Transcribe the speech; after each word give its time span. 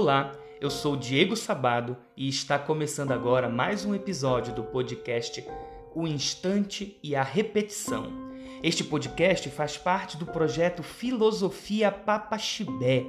Olá, 0.00 0.32
eu 0.60 0.70
sou 0.70 0.94
Diego 0.94 1.34
Sabado 1.34 1.96
e 2.16 2.28
está 2.28 2.56
começando 2.56 3.10
agora 3.10 3.48
mais 3.48 3.84
um 3.84 3.92
episódio 3.96 4.54
do 4.54 4.62
podcast 4.62 5.44
O 5.92 6.06
Instante 6.06 6.96
e 7.02 7.16
a 7.16 7.22
Repetição. 7.24 8.06
Este 8.62 8.84
podcast 8.84 9.50
faz 9.50 9.76
parte 9.76 10.16
do 10.16 10.24
projeto 10.24 10.84
Filosofia 10.84 11.90
Papaxibé, 11.90 13.06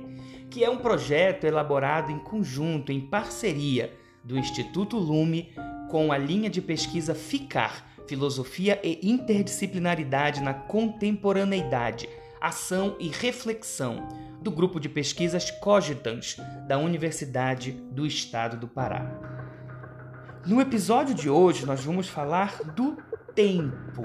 que 0.49 0.63
é 0.63 0.69
um 0.69 0.77
projeto 0.77 1.43
elaborado 1.43 2.11
em 2.11 2.17
conjunto, 2.17 2.91
em 2.91 2.99
parceria, 2.99 3.95
do 4.23 4.35
Instituto 4.35 4.97
Lume 4.97 5.53
com 5.91 6.11
a 6.11 6.17
linha 6.17 6.49
de 6.49 6.59
pesquisa 6.59 7.13
FICAR, 7.13 7.85
Filosofia 8.07 8.79
e 8.83 8.99
Interdisciplinaridade 9.07 10.41
na 10.41 10.55
Contemporaneidade, 10.55 12.09
Ação 12.41 12.95
e 12.99 13.09
Reflexão, 13.09 14.28
do 14.41 14.51
grupo 14.51 14.79
de 14.79 14.87
pesquisas 14.87 15.51
Cogitans, 15.51 16.37
da 16.67 16.77
Universidade 16.77 17.71
do 17.91 18.05
Estado 18.05 18.57
do 18.57 18.67
Pará. 18.67 19.05
No 20.45 20.61
episódio 20.61 21.13
de 21.13 21.29
hoje, 21.29 21.65
nós 21.65 21.83
vamos 21.83 22.07
falar 22.07 22.63
do 22.75 22.97
tempo. 23.35 24.03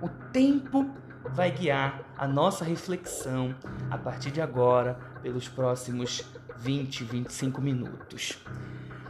O 0.00 0.08
tempo 0.32 0.88
vai 1.34 1.50
guiar 1.50 2.02
a 2.16 2.26
nossa 2.26 2.64
reflexão 2.64 3.54
a 3.90 3.98
partir 3.98 4.30
de 4.30 4.40
agora, 4.40 4.94
pelos 5.22 5.48
próximos 5.48 6.24
20, 6.58 7.04
25 7.04 7.60
minutos. 7.60 8.38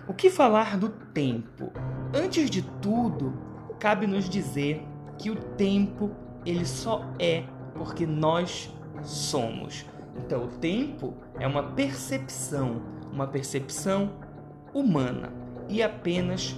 O 0.08 0.14
que 0.14 0.30
falar 0.30 0.78
do 0.78 0.88
tempo? 0.88 1.72
Antes 2.14 2.48
de 2.48 2.62
tudo, 2.80 3.34
cabe 3.78 4.06
nos 4.06 4.28
dizer 4.28 4.82
que 5.18 5.30
o 5.30 5.36
tempo 5.36 6.14
ele 6.44 6.64
só 6.64 7.04
é 7.18 7.44
porque 7.74 8.06
nós 8.06 8.72
somos. 9.02 9.84
Então, 10.18 10.44
o 10.44 10.48
tempo 10.48 11.14
é 11.38 11.46
uma 11.46 11.62
percepção, 11.62 12.82
uma 13.12 13.26
percepção 13.26 14.12
humana 14.74 15.32
e 15.68 15.82
apenas 15.82 16.56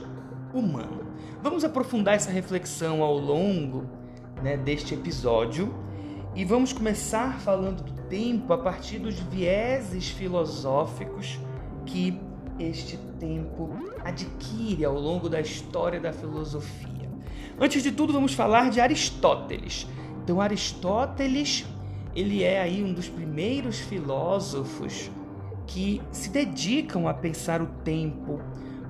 humana. 0.52 1.06
Vamos 1.42 1.64
aprofundar 1.64 2.14
essa 2.14 2.30
reflexão 2.30 3.02
ao 3.02 3.16
longo 3.16 3.86
né, 4.42 4.56
deste 4.56 4.94
episódio 4.94 5.72
e 6.34 6.44
vamos 6.44 6.72
começar 6.72 7.38
falando 7.40 7.82
do 7.82 7.92
tempo 8.08 8.52
a 8.52 8.58
partir 8.58 8.98
dos 8.98 9.18
vieses 9.18 10.08
filosóficos 10.08 11.38
que 11.84 12.20
este 12.58 12.96
tempo 13.18 13.70
adquire 14.04 14.84
ao 14.84 14.98
longo 14.98 15.28
da 15.28 15.40
história 15.40 16.00
da 16.00 16.12
filosofia. 16.12 17.08
Antes 17.60 17.82
de 17.82 17.92
tudo, 17.92 18.12
vamos 18.12 18.34
falar 18.34 18.70
de 18.70 18.80
Aristóteles. 18.80 19.86
Então, 20.22 20.40
Aristóteles 20.40 21.64
ele 22.18 22.42
é 22.42 22.60
aí 22.60 22.82
um 22.82 22.92
dos 22.92 23.08
primeiros 23.08 23.78
filósofos 23.78 25.08
que 25.68 26.02
se 26.10 26.30
dedicam 26.30 27.06
a 27.06 27.14
pensar 27.14 27.62
o 27.62 27.66
tempo 27.84 28.40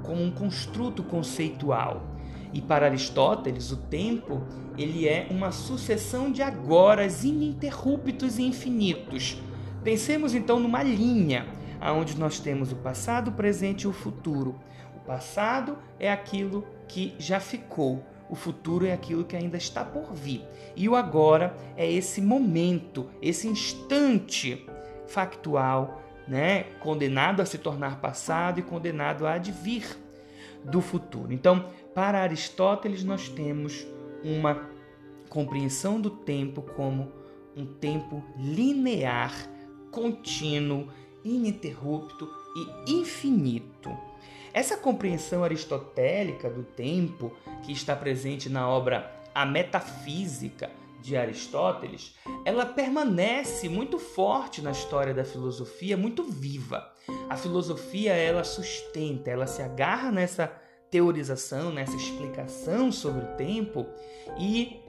como 0.03 0.23
um 0.23 0.31
construto 0.31 1.03
conceitual. 1.03 2.17
E 2.55 2.63
para 2.63 2.87
Aristóteles, 2.87 3.71
o 3.71 3.77
tempo 3.77 4.43
ele 4.79 5.07
é 5.07 5.27
uma 5.31 5.53
sucessão 5.53 6.33
de 6.33 6.41
agoras 6.41 7.23
ininterruptos 7.23 8.39
e 8.39 8.45
infinitos. 8.45 9.37
Pensemos 9.85 10.35
então 10.35 10.59
numa 10.59 10.83
linha 10.83 11.47
onde 11.83 12.19
nós 12.19 12.41
temos 12.41 12.73
o 12.73 12.77
passado, 12.77 13.29
o 13.29 13.33
presente 13.33 13.83
e 13.83 13.89
o 13.89 13.93
futuro. 13.93 14.59
O 14.97 15.01
passado 15.01 15.77
é 16.01 16.11
aquilo 16.11 16.67
que 16.89 17.15
já 17.19 17.39
ficou, 17.39 18.03
o 18.29 18.35
futuro 18.35 18.87
é 18.87 18.93
aquilo 18.93 19.25
que 19.25 19.37
ainda 19.37 19.57
está 19.57 19.85
por 19.85 20.13
vir. 20.13 20.45
E 20.77 20.89
o 20.89 20.95
agora 20.95 21.57
é 21.77 21.91
esse 21.91 22.21
momento, 22.21 23.09
esse 23.23 23.49
instante 23.49 24.67
factual, 25.07 26.03
né, 26.27 26.65
condenado 26.81 27.41
a 27.41 27.47
se 27.47 27.59
tornar 27.59 28.01
passado 28.01 28.61
e 28.61 28.63
condenado 28.63 29.27
a 29.27 29.35
advir 29.35 29.97
do 30.65 30.81
futuro. 30.81 31.33
Então, 31.33 31.65
para 31.95 32.21
Aristóteles 32.21 33.03
nós 33.03 33.29
temos 33.29 33.87
uma 34.23 34.69
compreensão 35.29 36.01
do 36.01 36.11
tempo 36.11 36.63
como 36.63 37.13
um 37.57 37.67
tempo 37.67 38.23
linear, 38.37 39.33
contínuo, 39.91 40.89
ininterrupto 41.25 42.29
e 42.87 42.93
infinito. 42.93 43.91
Essa 44.59 44.77
compreensão 44.77 45.45
aristotélica 45.45 46.51
do 46.51 46.65
tempo, 46.65 47.33
que 47.63 47.71
está 47.71 47.95
presente 47.95 48.49
na 48.49 48.69
obra 48.69 49.09
A 49.33 49.47
Metafísica 49.47 50.69
de 51.01 51.17
Aristóteles, 51.17 52.17
ela 52.45 52.67
permanece 52.67 53.69
muito 53.69 54.01
forte 54.01 54.61
na 54.61 54.73
história 54.73 55.15
da 55.15 55.25
filosofia, 55.25 55.97
muito 55.97 56.25
viva. 56.25 56.93
A 57.31 57.37
filosofia 57.37 58.15
ela 58.15 58.43
sustenta, 58.43 59.31
ela 59.31 59.47
se 59.47 59.63
agarra 59.63 60.11
nessa 60.11 60.49
teorização, 60.91 61.71
nessa 61.71 61.95
explicação 61.95 62.91
sobre 62.91 63.27
o 63.27 63.37
tempo 63.37 63.87
e 64.41 64.81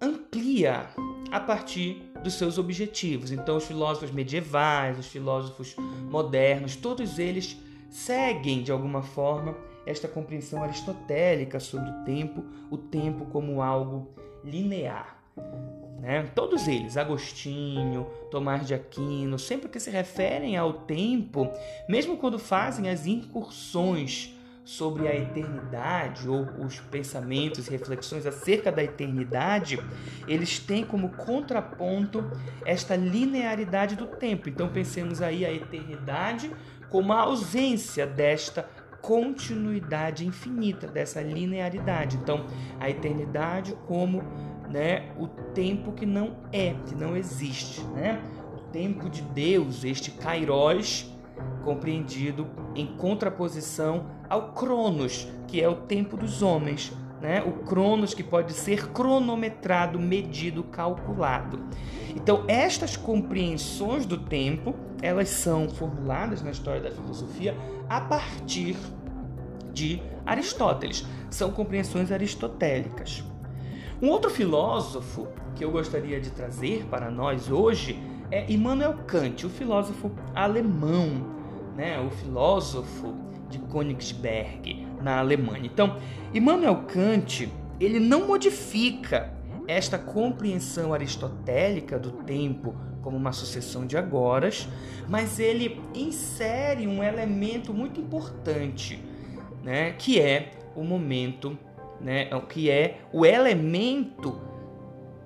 amplia 0.00 0.88
a 1.30 1.40
partir 1.40 2.10
dos 2.24 2.38
seus 2.38 2.56
objetivos. 2.56 3.32
Então, 3.32 3.58
os 3.58 3.66
filósofos 3.66 4.12
medievais, 4.12 4.98
os 4.98 5.08
filósofos 5.08 5.76
modernos, 6.08 6.74
todos 6.74 7.18
eles 7.18 7.67
seguem 7.88 8.62
de 8.62 8.70
alguma 8.70 9.02
forma 9.02 9.56
esta 9.86 10.06
compreensão 10.06 10.62
aristotélica 10.62 11.58
sobre 11.58 11.90
o 11.90 12.04
tempo, 12.04 12.44
o 12.70 12.76
tempo 12.76 13.24
como 13.26 13.62
algo 13.62 14.08
linear. 14.44 15.16
Né? 16.00 16.30
Todos 16.34 16.68
eles, 16.68 16.96
Agostinho, 16.96 18.06
Tomás 18.30 18.66
de 18.66 18.74
Aquino, 18.74 19.38
sempre 19.38 19.68
que 19.68 19.80
se 19.80 19.90
referem 19.90 20.56
ao 20.56 20.72
tempo, 20.72 21.50
mesmo 21.88 22.16
quando 22.16 22.38
fazem 22.38 22.88
as 22.88 23.06
incursões 23.06 24.34
sobre 24.68 25.08
a 25.08 25.16
eternidade 25.16 26.28
ou 26.28 26.42
os 26.62 26.78
pensamentos 26.78 27.66
e 27.66 27.70
reflexões 27.70 28.26
acerca 28.26 28.70
da 28.70 28.84
eternidade, 28.84 29.82
eles 30.26 30.58
têm 30.58 30.84
como 30.84 31.08
contraponto 31.08 32.22
esta 32.66 32.94
linearidade 32.94 33.96
do 33.96 34.06
tempo. 34.06 34.46
Então 34.46 34.68
pensemos 34.68 35.22
aí 35.22 35.46
a 35.46 35.50
eternidade 35.50 36.50
como 36.90 37.12
a 37.12 37.20
ausência 37.20 38.06
desta 38.06 38.68
continuidade 39.00 40.26
infinita, 40.26 40.86
dessa 40.86 41.20
linearidade. 41.20 42.16
Então, 42.16 42.46
a 42.80 42.90
eternidade 42.90 43.74
como 43.86 44.22
né, 44.68 45.12
o 45.18 45.26
tempo 45.26 45.92
que 45.92 46.04
não 46.04 46.36
é, 46.52 46.74
que 46.86 46.94
não 46.94 47.16
existe. 47.16 47.82
Né? 47.94 48.20
O 48.54 48.60
tempo 48.70 49.08
de 49.08 49.22
Deus, 49.22 49.84
este 49.84 50.10
kairos, 50.10 51.10
compreendido 51.64 52.46
em 52.74 52.86
contraposição 52.86 54.06
ao 54.28 54.52
cronos, 54.52 55.28
que 55.46 55.60
é 55.60 55.68
o 55.68 55.76
tempo 55.76 56.16
dos 56.16 56.42
homens. 56.42 56.92
Né? 57.20 57.42
O 57.42 57.64
cronos 57.64 58.14
que 58.14 58.22
pode 58.22 58.52
ser 58.52 58.90
cronometrado, 58.90 59.98
medido, 59.98 60.62
calculado. 60.62 61.60
Então, 62.14 62.44
estas 62.46 62.96
compreensões 62.96 64.06
do 64.06 64.16
tempo, 64.16 64.74
elas 65.02 65.28
são 65.28 65.68
formuladas 65.68 66.42
na 66.42 66.50
história 66.50 66.80
da 66.80 66.90
filosofia 66.90 67.56
a 67.88 68.00
partir 68.00 68.76
de 69.72 70.02
Aristóteles. 70.24 71.06
São 71.30 71.50
compreensões 71.50 72.12
aristotélicas. 72.12 73.24
Um 74.00 74.10
outro 74.10 74.30
filósofo 74.30 75.28
que 75.54 75.64
eu 75.64 75.70
gostaria 75.70 76.20
de 76.20 76.30
trazer 76.30 76.84
para 76.88 77.10
nós 77.10 77.50
hoje 77.50 77.98
é 78.30 78.50
Immanuel 78.50 78.94
Kant, 79.06 79.46
o 79.46 79.48
filósofo 79.48 80.10
alemão, 80.34 81.26
né? 81.76 81.98
o 82.00 82.10
filósofo 82.10 83.14
de 83.48 83.58
Königsberg, 83.58 84.86
na 85.02 85.18
Alemanha. 85.18 85.66
Então, 85.66 85.96
Immanuel 86.32 86.84
Kant, 86.86 87.50
ele 87.80 88.00
não 88.00 88.26
modifica 88.26 89.32
esta 89.66 89.98
compreensão 89.98 90.94
aristotélica 90.94 91.98
do 91.98 92.10
tempo 92.10 92.74
como 93.02 93.16
uma 93.16 93.32
sucessão 93.32 93.86
de 93.86 93.96
agoras, 93.96 94.68
mas 95.08 95.38
ele 95.38 95.80
insere 95.94 96.86
um 96.86 97.02
elemento 97.02 97.72
muito 97.72 98.00
importante, 98.00 99.02
né, 99.62 99.92
que 99.92 100.20
é 100.20 100.50
o 100.74 100.82
momento, 100.82 101.58
né, 102.00 102.26
que 102.48 102.70
é 102.70 103.00
o 103.12 103.24
elemento 103.24 104.47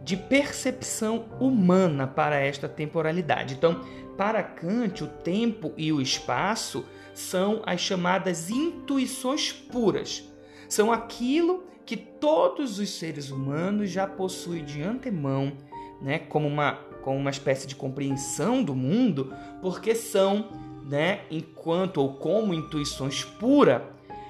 de 0.04 0.16
percepção 0.16 1.26
humana 1.38 2.06
para 2.06 2.36
esta 2.36 2.68
temporalidade. 2.68 3.54
Então, 3.54 3.80
para 4.16 4.42
Kant, 4.42 5.04
o 5.04 5.06
tempo 5.06 5.72
e 5.76 5.92
o 5.92 6.00
espaço 6.00 6.84
são 7.14 7.62
as 7.64 7.80
chamadas 7.80 8.50
intuições 8.50 9.52
puras. 9.52 10.28
São 10.68 10.92
aquilo 10.92 11.64
que 11.84 11.96
todos 11.96 12.78
os 12.78 12.90
seres 12.90 13.30
humanos 13.30 13.90
já 13.90 14.06
possuem 14.06 14.64
de 14.64 14.82
antemão, 14.82 15.52
né, 16.00 16.18
como 16.18 16.46
uma, 16.48 16.74
como 17.02 17.18
uma 17.18 17.30
espécie 17.30 17.66
de 17.66 17.76
compreensão 17.76 18.62
do 18.62 18.74
mundo, 18.74 19.32
porque 19.60 19.94
são, 19.94 20.48
né, 20.84 21.20
enquanto 21.30 21.98
ou 21.98 22.14
como 22.14 22.54
intuições 22.54 23.24
puras, 23.24 23.82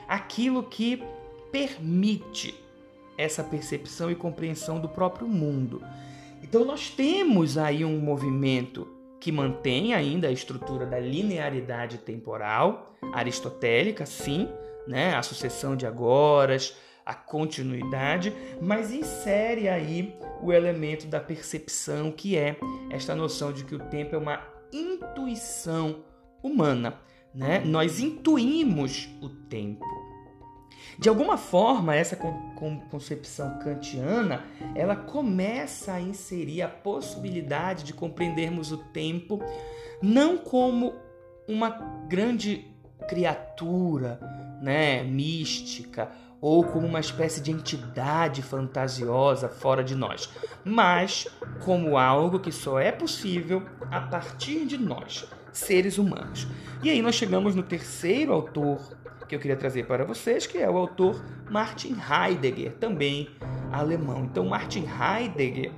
aquilo 0.09 0.63
que 0.63 1.03
permite 1.51 2.55
essa 3.17 3.43
percepção 3.43 4.11
e 4.11 4.15
compreensão 4.15 4.81
do 4.81 4.89
próprio 4.89 5.29
mundo. 5.29 5.83
Então 6.43 6.65
nós 6.65 6.91
temos 6.91 7.57
aí 7.57 7.85
um 7.85 7.99
movimento 7.99 8.89
que 9.21 9.31
mantém 9.31 9.95
ainda 9.95 10.29
a 10.29 10.33
estrutura 10.33 10.85
da 10.85 10.99
linearidade 10.99 11.99
temporal 11.99 12.97
aristotélica, 13.13 14.05
sim, 14.05 14.49
né? 14.87 15.15
a 15.15 15.23
sucessão 15.23 15.77
de 15.77 15.87
agoras, 15.87 16.77
a 17.05 17.15
continuidade, 17.15 18.33
mas 18.61 18.93
insere 18.93 19.69
aí 19.69 20.15
o 20.41 20.53
elemento 20.53 21.07
da 21.07 21.21
percepção, 21.21 22.11
que 22.11 22.37
é 22.37 22.57
esta 22.91 23.15
noção 23.15 23.53
de 23.53 23.65
que 23.65 23.75
o 23.75 23.79
tempo 23.79 24.15
é 24.15 24.19
uma 24.19 24.41
intuição 24.73 26.05
humana. 26.43 26.99
Né? 27.35 27.63
Nós 27.65 28.01
intuímos 28.01 29.09
o 29.21 29.29
tempo. 29.29 29.85
De 30.99 31.09
alguma 31.09 31.37
forma, 31.37 31.95
essa 31.95 32.17
concepção 32.91 33.59
kantiana, 33.59 34.45
ela 34.75 34.95
começa 34.95 35.93
a 35.93 36.01
inserir 36.01 36.63
a 36.63 36.69
possibilidade 36.69 37.85
de 37.85 37.95
compreendermos 37.95 38.73
o 38.73 38.79
tempo 38.79 39.43
não 40.03 40.37
como 40.37 40.95
uma 41.49 41.71
grande 42.09 42.67
criatura, 43.09 44.21
né, 44.61 45.03
mística 45.03 46.11
ou 46.41 46.65
como 46.65 46.87
uma 46.87 46.99
espécie 46.99 47.41
de 47.41 47.53
entidade 47.53 48.43
fantasiosa 48.43 49.49
fora 49.49 49.85
de 49.85 49.95
nós, 49.95 50.29
mas 50.65 51.29
como 51.65 51.97
algo 51.97 52.41
que 52.41 52.51
só 52.51 52.81
é 52.81 52.91
possível 52.91 53.63
a 53.91 54.01
partir 54.01 54.67
de 54.67 54.77
nós, 54.77 55.29
seres 55.53 55.99
humanos. 55.99 56.49
E 56.83 56.91
aí 56.91 57.01
nós 57.01 57.15
chegamos 57.15 57.55
no 57.55 57.63
terceiro 57.63 58.33
autor 58.33 58.81
que 59.33 59.37
eu 59.37 59.41
queria 59.41 59.57
trazer 59.57 59.87
para 59.87 60.05
vocês, 60.05 60.47
que 60.47 60.59
é 60.59 60.69
o 60.69 60.77
autor 60.77 61.25
Martin 61.51 61.97
Heidegger, 61.97 62.73
também 62.73 63.31
alemão. 63.73 64.27
Então, 64.27 64.45
Martin 64.45 64.85
Heidegger 64.85 65.73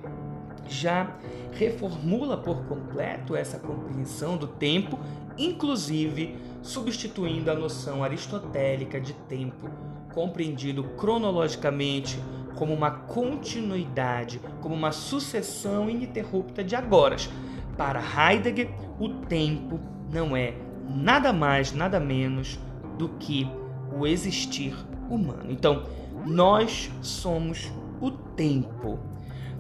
já 0.69 1.17
reformula 1.53 2.37
por 2.37 2.65
completo 2.65 3.37
essa 3.37 3.61
compreensão 3.61 4.37
do 4.37 4.49
tempo, 4.49 4.99
inclusive 5.39 6.37
substituindo 6.63 7.49
a 7.49 7.55
noção 7.55 8.03
aristotélica 8.03 9.01
de 9.01 9.13
tempo, 9.13 9.71
compreendido 10.13 10.83
cronologicamente 10.97 12.19
como 12.57 12.75
uma 12.75 12.91
continuidade, 12.91 14.41
como 14.61 14.75
uma 14.75 14.91
sucessão 14.91 15.89
ininterrupta 15.89 16.65
de 16.65 16.75
agoras. 16.75 17.31
Para 17.77 18.01
Heidegger, 18.01 18.69
o 18.99 19.11
tempo 19.11 19.79
não 20.13 20.37
é 20.37 20.55
nada 20.89 21.33
mais, 21.33 21.73
nada 21.73 22.01
menos 22.01 22.59
do 22.99 23.09
que 23.09 23.47
o 23.97 24.07
existir 24.07 24.75
humano. 25.09 25.51
Então, 25.51 25.85
nós 26.27 26.91
somos 27.03 27.73
o 28.01 28.11
tempo. 28.11 28.99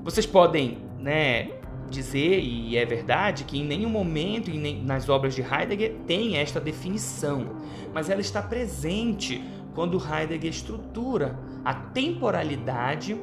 Vocês 0.03 0.27
podem, 0.27 0.79
né, 0.99 1.51
dizer 1.91 2.41
e 2.41 2.77
é 2.77 2.85
verdade 2.85 3.45
que 3.45 3.59
em 3.59 3.65
nenhum 3.65 3.91
momento 3.91 4.51
nas 4.83 5.09
obras 5.09 5.35
de 5.35 5.43
Heidegger 5.43 5.97
tem 6.07 6.37
esta 6.37 6.61
definição, 6.61 7.57
mas 7.93 8.11
ela 8.11 8.21
está 8.21 8.43
presente 8.43 9.43
quando 9.75 9.99
Heidegger 9.99 10.51
estrutura 10.51 11.39
a 11.65 11.75
temporalidade 11.75 13.17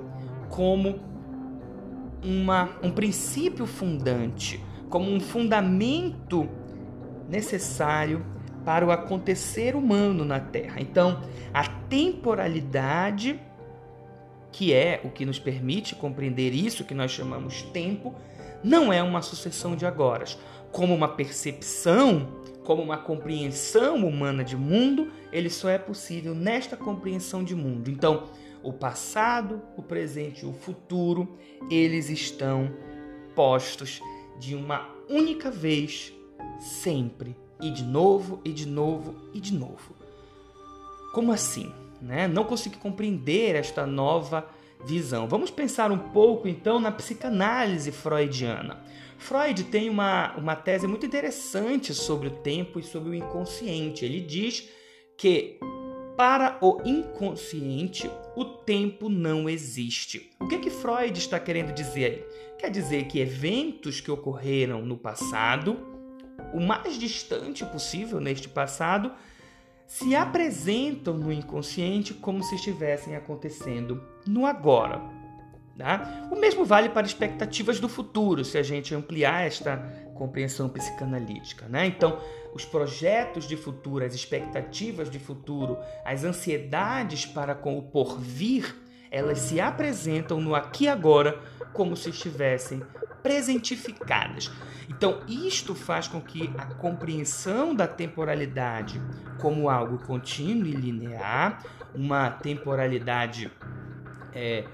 como 0.49 0.99
uma, 2.23 2.69
um 2.83 2.91
princípio 2.91 3.65
fundante, 3.65 4.63
como 4.89 5.09
um 5.09 5.19
fundamento 5.19 6.47
necessário 7.29 8.25
para 8.63 8.85
o 8.85 8.91
acontecer 8.91 9.75
humano 9.75 10.23
na 10.23 10.39
Terra. 10.39 10.79
Então, 10.79 11.21
a 11.53 11.67
temporalidade, 11.67 13.39
que 14.51 14.73
é 14.73 15.01
o 15.03 15.09
que 15.09 15.25
nos 15.25 15.39
permite 15.39 15.95
compreender 15.95 16.53
isso 16.53 16.83
que 16.83 16.93
nós 16.93 17.11
chamamos 17.11 17.63
tempo, 17.63 18.15
não 18.63 18.91
é 18.91 19.01
uma 19.01 19.21
sucessão 19.21 19.75
de 19.75 19.85
agoras. 19.85 20.37
Como 20.71 20.93
uma 20.93 21.07
percepção, 21.07 22.27
como 22.63 22.81
uma 22.81 22.97
compreensão 22.97 24.05
humana 24.07 24.43
de 24.43 24.55
mundo, 24.55 25.11
ele 25.31 25.49
só 25.49 25.69
é 25.69 25.77
possível 25.77 26.35
nesta 26.35 26.77
compreensão 26.77 27.43
de 27.43 27.55
mundo. 27.55 27.89
Então, 27.89 28.29
o 28.63 28.71
passado, 28.71 29.61
o 29.75 29.81
presente 29.81 30.45
e 30.45 30.47
o 30.47 30.53
futuro, 30.53 31.37
eles 31.69 32.09
estão 32.09 32.71
postos 33.35 33.99
de 34.39 34.55
uma 34.55 34.87
única 35.09 35.49
vez, 35.49 36.13
sempre 36.59 37.35
e 37.61 37.69
de 37.69 37.83
novo, 37.83 38.41
e 38.43 38.51
de 38.51 38.67
novo, 38.67 39.15
e 39.33 39.39
de 39.39 39.53
novo. 39.53 39.95
Como 41.13 41.31
assim? 41.31 41.71
Né? 42.01 42.27
Não 42.27 42.43
consegui 42.43 42.77
compreender 42.77 43.55
esta 43.55 43.85
nova 43.85 44.47
visão. 44.85 45.27
Vamos 45.27 45.51
pensar 45.51 45.91
um 45.91 45.97
pouco 45.97 46.47
então 46.47 46.79
na 46.79 46.91
psicanálise 46.91 47.91
freudiana. 47.91 48.79
Freud 49.17 49.65
tem 49.65 49.87
uma, 49.87 50.35
uma 50.35 50.55
tese 50.55 50.87
muito 50.87 51.05
interessante 51.05 51.93
sobre 51.93 52.27
o 52.27 52.31
tempo 52.31 52.79
e 52.79 52.83
sobre 52.83 53.11
o 53.11 53.13
inconsciente. 53.13 54.03
Ele 54.03 54.19
diz 54.19 54.67
que 55.15 55.59
para 56.17 56.57
o 56.59 56.81
inconsciente 56.83 58.09
o 58.35 58.43
tempo 58.43 59.09
não 59.09 59.47
existe. 59.47 60.31
O 60.39 60.47
que, 60.47 60.57
que 60.57 60.69
Freud 60.71 61.17
está 61.17 61.39
querendo 61.39 61.71
dizer 61.71 62.05
aí? 62.05 62.57
Quer 62.57 62.71
dizer 62.71 63.05
que 63.05 63.19
eventos 63.19 64.01
que 64.01 64.09
ocorreram 64.09 64.81
no 64.81 64.97
passado 64.97 65.90
o 66.53 66.59
mais 66.59 66.97
distante 66.97 67.65
possível 67.65 68.19
neste 68.19 68.49
passado, 68.49 69.11
se 69.87 70.15
apresentam 70.15 71.13
no 71.13 71.33
inconsciente 71.33 72.13
como 72.13 72.43
se 72.43 72.55
estivessem 72.55 73.15
acontecendo 73.15 74.01
no 74.25 74.45
agora. 74.45 75.01
Tá? 75.77 76.29
O 76.31 76.35
mesmo 76.35 76.63
vale 76.63 76.89
para 76.89 77.05
expectativas 77.05 77.79
do 77.79 77.89
futuro, 77.89 78.45
se 78.45 78.57
a 78.57 78.63
gente 78.63 78.93
ampliar 78.93 79.45
esta 79.45 79.77
compreensão 80.15 80.69
psicanalítica. 80.69 81.67
Né? 81.67 81.87
Então, 81.87 82.19
os 82.53 82.63
projetos 82.63 83.47
de 83.47 83.57
futuro, 83.57 84.05
as 84.05 84.13
expectativas 84.13 85.09
de 85.09 85.19
futuro, 85.19 85.77
as 86.05 86.23
ansiedades 86.23 87.25
para 87.25 87.55
com 87.55 87.77
o 87.77 87.81
porvir, 87.81 88.75
elas 89.09 89.39
se 89.39 89.59
apresentam 89.59 90.39
no 90.39 90.55
aqui 90.55 90.85
e 90.85 90.89
agora 90.89 91.41
como 91.73 91.97
se 91.97 92.11
estivessem 92.11 92.81
presentificadas. 93.23 94.51
Então, 94.91 95.21
isto 95.25 95.73
faz 95.73 96.05
com 96.05 96.19
que 96.19 96.51
a 96.57 96.65
compreensão 96.65 97.73
da 97.73 97.87
temporalidade 97.87 99.01
como 99.39 99.69
algo 99.69 99.97
contínuo 99.99 100.67
e 100.67 100.71
linear, 100.71 101.63
uma 101.95 102.29
temporalidade 102.29 103.49
é, 104.33 104.65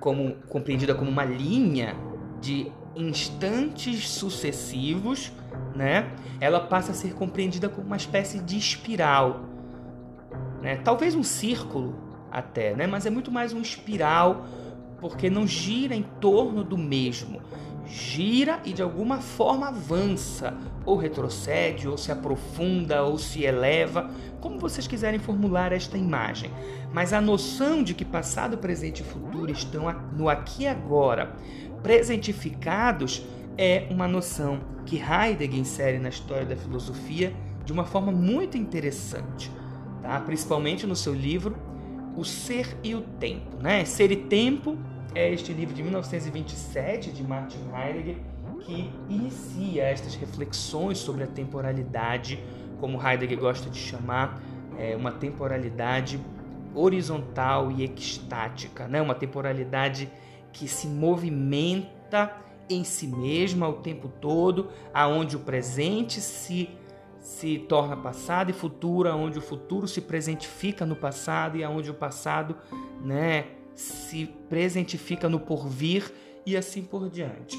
como, 0.00 0.34
compreendida 0.48 0.96
como 0.96 1.08
uma 1.08 1.24
linha 1.24 1.94
de 2.40 2.72
instantes 2.96 4.08
sucessivos, 4.08 5.32
né? 5.76 6.10
Ela 6.40 6.58
passa 6.58 6.90
a 6.90 6.94
ser 6.94 7.14
compreendida 7.14 7.68
como 7.68 7.86
uma 7.86 7.96
espécie 7.96 8.40
de 8.40 8.58
espiral, 8.58 9.42
né? 10.60 10.76
Talvez 10.78 11.14
um 11.14 11.22
círculo 11.22 11.94
até, 12.32 12.74
né? 12.74 12.88
Mas 12.88 13.06
é 13.06 13.10
muito 13.10 13.30
mais 13.30 13.52
um 13.52 13.60
espiral 13.60 14.44
porque 15.00 15.30
não 15.30 15.46
gira 15.46 15.94
em 15.94 16.02
torno 16.02 16.64
do 16.64 16.76
mesmo 16.76 17.40
gira 17.86 18.60
e 18.64 18.72
de 18.72 18.82
alguma 18.82 19.18
forma 19.18 19.68
avança, 19.68 20.56
ou 20.84 20.96
retrocede, 20.96 21.88
ou 21.88 21.96
se 21.96 22.10
aprofunda, 22.10 23.02
ou 23.02 23.18
se 23.18 23.44
eleva, 23.44 24.10
como 24.40 24.58
vocês 24.58 24.86
quiserem 24.86 25.18
formular 25.18 25.72
esta 25.72 25.96
imagem. 25.96 26.50
Mas 26.92 27.12
a 27.12 27.20
noção 27.20 27.82
de 27.82 27.94
que 27.94 28.04
passado, 28.04 28.58
presente 28.58 29.00
e 29.00 29.04
futuro 29.04 29.50
estão 29.50 29.84
no 30.16 30.28
aqui 30.28 30.64
e 30.64 30.66
agora, 30.66 31.34
presentificados, 31.82 33.24
é 33.56 33.86
uma 33.90 34.08
noção 34.08 34.60
que 34.86 34.96
Heidegger 34.96 35.58
insere 35.58 35.98
na 35.98 36.08
história 36.08 36.46
da 36.46 36.56
filosofia 36.56 37.32
de 37.64 37.72
uma 37.72 37.84
forma 37.84 38.10
muito 38.10 38.56
interessante, 38.56 39.50
tá? 40.02 40.18
principalmente 40.20 40.86
no 40.86 40.96
seu 40.96 41.14
livro 41.14 41.56
O 42.16 42.24
Ser 42.24 42.76
e 42.82 42.94
o 42.94 43.02
Tempo. 43.02 43.56
Né? 43.60 43.84
Ser 43.84 44.10
e 44.10 44.16
Tempo 44.16 44.76
é 45.14 45.32
este 45.32 45.52
livro 45.52 45.74
de 45.74 45.82
1927 45.82 47.10
de 47.10 47.22
Martin 47.22 47.58
Heidegger 47.74 48.16
que 48.60 48.90
inicia 49.08 49.84
estas 49.84 50.14
reflexões 50.14 50.98
sobre 50.98 51.24
a 51.24 51.26
temporalidade, 51.26 52.42
como 52.80 53.00
Heidegger 53.04 53.38
gosta 53.38 53.68
de 53.68 53.78
chamar, 53.78 54.40
é 54.78 54.96
uma 54.96 55.12
temporalidade 55.12 56.20
horizontal 56.74 57.70
e 57.70 57.84
extática, 57.84 58.86
né? 58.86 59.02
uma 59.02 59.14
temporalidade 59.14 60.08
que 60.52 60.68
se 60.68 60.86
movimenta 60.86 62.36
em 62.70 62.84
si 62.84 63.06
mesma 63.06 63.68
o 63.68 63.74
tempo 63.74 64.08
todo, 64.08 64.70
aonde 64.94 65.36
o 65.36 65.40
presente 65.40 66.20
se 66.20 66.70
se 67.18 67.56
torna 67.56 67.96
passado 67.96 68.50
e 68.50 68.52
futuro, 68.52 69.08
aonde 69.08 69.38
o 69.38 69.40
futuro 69.40 69.86
se 69.86 70.00
presentifica 70.00 70.84
no 70.84 70.96
passado 70.96 71.56
e 71.56 71.62
aonde 71.62 71.88
o 71.88 71.94
passado, 71.94 72.56
né, 73.00 73.44
se 73.74 74.26
presentifica 74.48 75.28
no 75.28 75.40
porvir 75.40 76.12
e 76.44 76.56
assim 76.56 76.82
por 76.82 77.08
diante. 77.08 77.58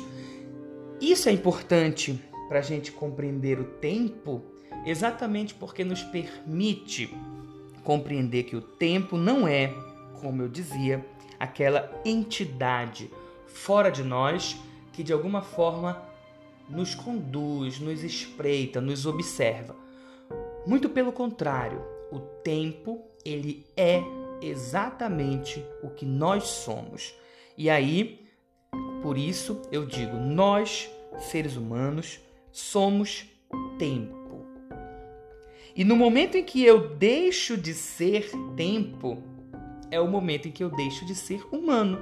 Isso 1.01 1.29
é 1.29 1.32
importante 1.32 2.20
para 2.48 2.60
a 2.60 2.62
gente 2.62 2.91
compreender 2.91 3.60
o 3.60 3.65
tempo, 3.65 4.43
exatamente 4.86 5.53
porque 5.53 5.84
nos 5.84 6.03
permite 6.03 7.13
compreender 7.84 8.43
que 8.43 8.55
o 8.55 8.62
tempo 8.62 9.17
não 9.17 9.48
é, 9.48 9.74
como 10.22 10.41
eu 10.41 10.48
dizia, 10.48 11.05
aquela 11.39 11.91
entidade 12.05 13.12
fora 13.48 13.89
de 13.89 14.03
nós 14.03 14.58
que 14.93 15.03
de 15.03 15.12
alguma 15.12 15.41
forma 15.41 16.01
nos 16.70 16.96
conduz, 16.96 17.79
nos 17.79 18.03
espreita, 18.03 18.79
nos 18.79 19.05
observa. 19.05 19.75
Muito 20.65 20.89
pelo 20.89 21.12
contrário, 21.12 21.84
o 22.12 22.20
tempo 22.20 23.01
ele 23.25 23.65
é 23.75 24.01
exatamente 24.48 25.64
o 25.82 25.90
que 25.90 26.06
nós 26.06 26.44
somos. 26.46 27.14
E 27.58 27.70
aí, 27.70 28.28
por 29.02 29.18
isso 29.18 29.62
eu 29.72 29.86
digo, 29.86 30.18
nós, 30.18 30.90
seres 31.20 31.56
humanos, 31.56 32.20
somos 32.52 33.26
tempo. 33.78 34.46
E 35.76 35.84
no 35.84 35.96
momento 35.96 36.38
em 36.38 36.44
que 36.44 36.64
eu 36.64 36.96
deixo 36.96 37.58
de 37.58 37.74
ser 37.74 38.30
tempo, 38.56 39.24
é 39.90 40.00
o 40.00 40.08
momento 40.08 40.48
em 40.48 40.52
que 40.52 40.64
eu 40.64 40.70
deixo 40.70 41.06
de 41.06 41.16
ser 41.16 41.44
humano. 41.52 42.00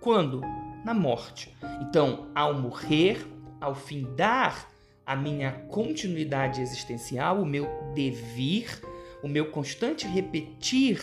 Quando? 0.00 0.40
Na 0.84 0.94
morte. 0.94 1.54
Então, 1.82 2.30
ao 2.34 2.54
morrer, 2.54 3.26
ao 3.60 3.74
findar 3.74 4.70
a 5.06 5.14
minha 5.14 5.52
continuidade 5.68 6.60
existencial, 6.60 7.40
o 7.40 7.46
meu 7.46 7.68
devir, 7.94 8.80
o 9.22 9.28
meu 9.28 9.50
constante 9.50 10.06
repetir 10.06 10.98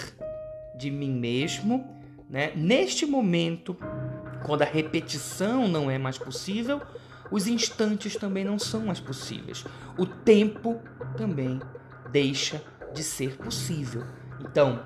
de 0.81 0.89
mim 0.89 1.11
mesmo, 1.11 1.87
né? 2.27 2.51
Neste 2.55 3.05
momento, 3.05 3.77
quando 4.43 4.63
a 4.63 4.65
repetição 4.65 5.67
não 5.67 5.91
é 5.91 5.97
mais 5.97 6.17
possível, 6.17 6.81
os 7.29 7.47
instantes 7.47 8.15
também 8.15 8.43
não 8.43 8.57
são 8.57 8.87
mais 8.87 8.99
possíveis. 8.99 9.63
O 9.97 10.05
tempo 10.05 10.81
também 11.15 11.61
deixa 12.11 12.63
de 12.93 13.03
ser 13.03 13.37
possível. 13.37 14.03
Então, 14.41 14.83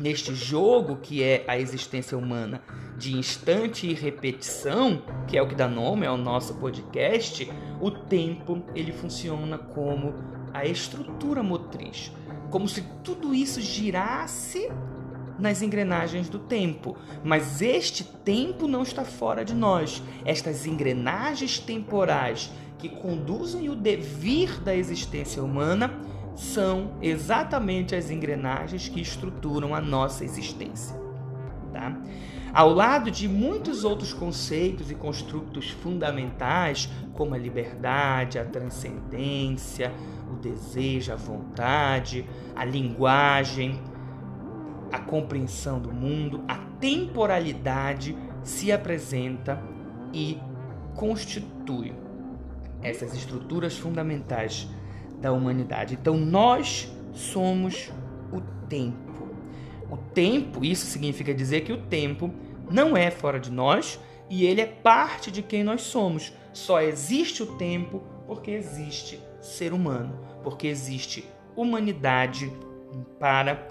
neste 0.00 0.34
jogo 0.34 0.96
que 0.96 1.22
é 1.22 1.44
a 1.46 1.58
existência 1.58 2.16
humana 2.16 2.62
de 2.96 3.16
instante 3.16 3.86
e 3.86 3.94
repetição, 3.94 5.02
que 5.26 5.36
é 5.36 5.42
o 5.42 5.46
que 5.46 5.54
dá 5.54 5.68
nome 5.68 6.06
ao 6.06 6.16
nosso 6.16 6.54
podcast, 6.54 7.48
o 7.80 7.90
tempo 7.90 8.64
ele 8.74 8.92
funciona 8.92 9.58
como 9.58 10.14
a 10.52 10.64
estrutura 10.64 11.42
motriz, 11.42 12.10
como 12.50 12.66
se 12.66 12.82
tudo 13.04 13.34
isso 13.34 13.60
girasse 13.60 14.68
nas 15.38 15.62
engrenagens 15.62 16.28
do 16.28 16.38
tempo. 16.38 16.96
Mas 17.22 17.62
este 17.62 18.04
tempo 18.04 18.66
não 18.66 18.82
está 18.82 19.04
fora 19.04 19.44
de 19.44 19.54
nós. 19.54 20.02
Estas 20.24 20.66
engrenagens 20.66 21.58
temporais 21.58 22.50
que 22.78 22.88
conduzem 22.88 23.68
o 23.68 23.76
devir 23.76 24.60
da 24.60 24.74
existência 24.74 25.42
humana 25.42 25.92
são 26.34 26.92
exatamente 27.02 27.94
as 27.94 28.10
engrenagens 28.10 28.88
que 28.88 29.00
estruturam 29.00 29.74
a 29.74 29.80
nossa 29.80 30.24
existência. 30.24 30.96
Tá? 31.72 32.00
Ao 32.52 32.72
lado 32.72 33.10
de 33.10 33.28
muitos 33.28 33.84
outros 33.84 34.14
conceitos 34.14 34.90
e 34.90 34.94
construtos 34.94 35.70
fundamentais, 35.70 36.88
como 37.12 37.34
a 37.34 37.38
liberdade, 37.38 38.38
a 38.38 38.44
transcendência, 38.44 39.92
o 40.30 40.36
desejo, 40.36 41.12
a 41.12 41.16
vontade, 41.16 42.24
a 42.56 42.64
linguagem, 42.64 43.78
a 44.90 44.98
compreensão 44.98 45.80
do 45.80 45.92
mundo, 45.92 46.42
a 46.48 46.56
temporalidade 46.80 48.16
se 48.42 48.72
apresenta 48.72 49.62
e 50.12 50.38
constitui 50.94 51.92
essas 52.82 53.14
estruturas 53.14 53.76
fundamentais 53.76 54.68
da 55.20 55.32
humanidade. 55.32 55.94
Então 56.00 56.16
nós 56.16 56.92
somos 57.12 57.92
o 58.32 58.40
tempo. 58.68 59.28
O 59.90 59.96
tempo, 59.96 60.64
isso 60.64 60.86
significa 60.86 61.34
dizer 61.34 61.62
que 61.62 61.72
o 61.72 61.82
tempo 61.82 62.32
não 62.70 62.96
é 62.96 63.10
fora 63.10 63.40
de 63.40 63.50
nós 63.50 63.98
e 64.28 64.44
ele 64.44 64.60
é 64.60 64.66
parte 64.66 65.30
de 65.30 65.42
quem 65.42 65.64
nós 65.64 65.82
somos. 65.82 66.32
Só 66.52 66.80
existe 66.80 67.42
o 67.42 67.56
tempo 67.56 68.02
porque 68.26 68.50
existe 68.50 69.20
ser 69.40 69.72
humano, 69.72 70.18
porque 70.42 70.66
existe 70.66 71.24
humanidade 71.56 72.52
para 73.18 73.68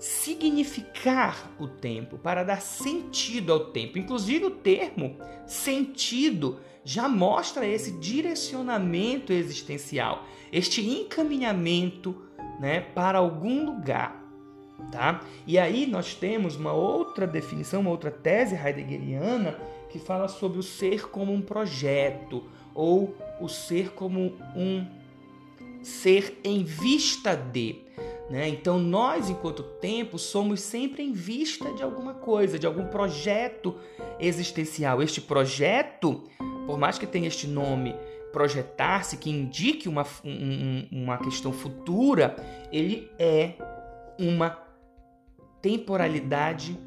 significar 0.00 1.52
o 1.58 1.68
tempo, 1.68 2.16
para 2.16 2.42
dar 2.42 2.62
sentido 2.62 3.52
ao 3.52 3.66
tempo. 3.66 3.98
Inclusive, 3.98 4.46
o 4.46 4.50
termo 4.50 5.16
sentido 5.46 6.58
já 6.82 7.06
mostra 7.06 7.66
esse 7.66 7.92
direcionamento 7.92 9.30
existencial, 9.30 10.24
este 10.50 10.80
encaminhamento 10.80 12.16
né, 12.58 12.80
para 12.80 13.18
algum 13.18 13.66
lugar. 13.66 14.18
Tá? 14.90 15.20
E 15.46 15.58
aí 15.58 15.86
nós 15.86 16.14
temos 16.14 16.56
uma 16.56 16.72
outra 16.72 17.26
definição, 17.26 17.82
uma 17.82 17.90
outra 17.90 18.10
tese 18.10 18.56
heideggeriana 18.56 19.58
que 19.90 19.98
fala 19.98 20.26
sobre 20.26 20.58
o 20.58 20.62
ser 20.62 21.10
como 21.10 21.32
um 21.32 21.42
projeto 21.42 22.42
ou 22.74 23.14
o 23.38 23.48
ser 23.48 23.90
como 23.90 24.32
um 24.56 24.86
ser 25.82 26.40
em 26.42 26.64
vista 26.64 27.36
de. 27.36 27.82
Né? 28.30 28.48
Então, 28.48 28.78
nós, 28.78 29.28
enquanto 29.28 29.64
tempo, 29.64 30.16
somos 30.16 30.60
sempre 30.60 31.02
em 31.02 31.12
vista 31.12 31.72
de 31.72 31.82
alguma 31.82 32.14
coisa, 32.14 32.60
de 32.60 32.66
algum 32.66 32.86
projeto 32.86 33.74
existencial. 34.20 35.02
Este 35.02 35.20
projeto, 35.20 36.22
por 36.64 36.78
mais 36.78 36.96
que 36.96 37.08
tenha 37.08 37.26
este 37.26 37.48
nome, 37.48 37.92
projetar-se, 38.32 39.16
que 39.16 39.28
indique 39.28 39.88
uma, 39.88 40.06
um, 40.24 40.86
uma 40.92 41.18
questão 41.18 41.52
futura, 41.52 42.36
ele 42.70 43.10
é 43.18 43.54
uma 44.16 44.56
temporalidade 45.60 46.78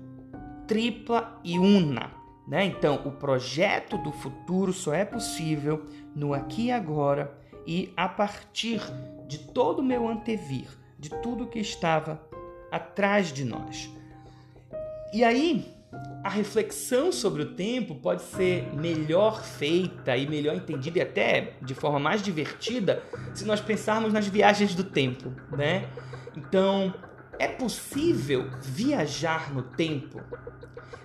tripla 0.66 1.42
e 1.44 1.60
una. 1.60 2.14
Né? 2.48 2.64
Então, 2.68 3.02
o 3.04 3.12
projeto 3.12 3.98
do 3.98 4.14
futuro 4.14 4.72
só 4.72 4.94
é 4.94 5.04
possível 5.04 5.84
no 6.16 6.34
aqui 6.34 6.68
e 6.68 6.72
agora 6.72 7.38
e 7.68 7.92
a 7.98 8.08
partir 8.08 8.82
de 9.28 9.40
todo 9.40 9.80
o 9.80 9.84
meu 9.84 10.08
antevir 10.08 10.83
de 11.04 11.10
tudo 11.22 11.48
que 11.48 11.60
estava 11.60 12.26
atrás 12.72 13.34
de 13.34 13.44
nós. 13.44 13.92
E 15.14 15.22
aí, 15.22 15.70
a 16.24 16.30
reflexão 16.30 17.12
sobre 17.12 17.42
o 17.42 17.54
tempo 17.56 17.96
pode 17.96 18.22
ser 18.22 18.74
melhor 18.74 19.44
feita 19.44 20.16
e 20.16 20.26
melhor 20.26 20.56
entendida 20.56 21.00
e 21.00 21.02
até 21.02 21.56
de 21.62 21.76
forma 21.76 22.00
mais 22.00 22.22
divertida 22.22 23.04
se 23.34 23.44
nós 23.44 23.60
pensarmos 23.60 24.14
nas 24.14 24.28
viagens 24.28 24.74
do 24.74 24.84
tempo, 24.86 25.34
né? 25.52 25.90
Então, 26.38 26.94
é 27.38 27.50
possível 27.50 28.50
viajar 28.62 29.54
no 29.54 29.62
tempo? 29.62 30.22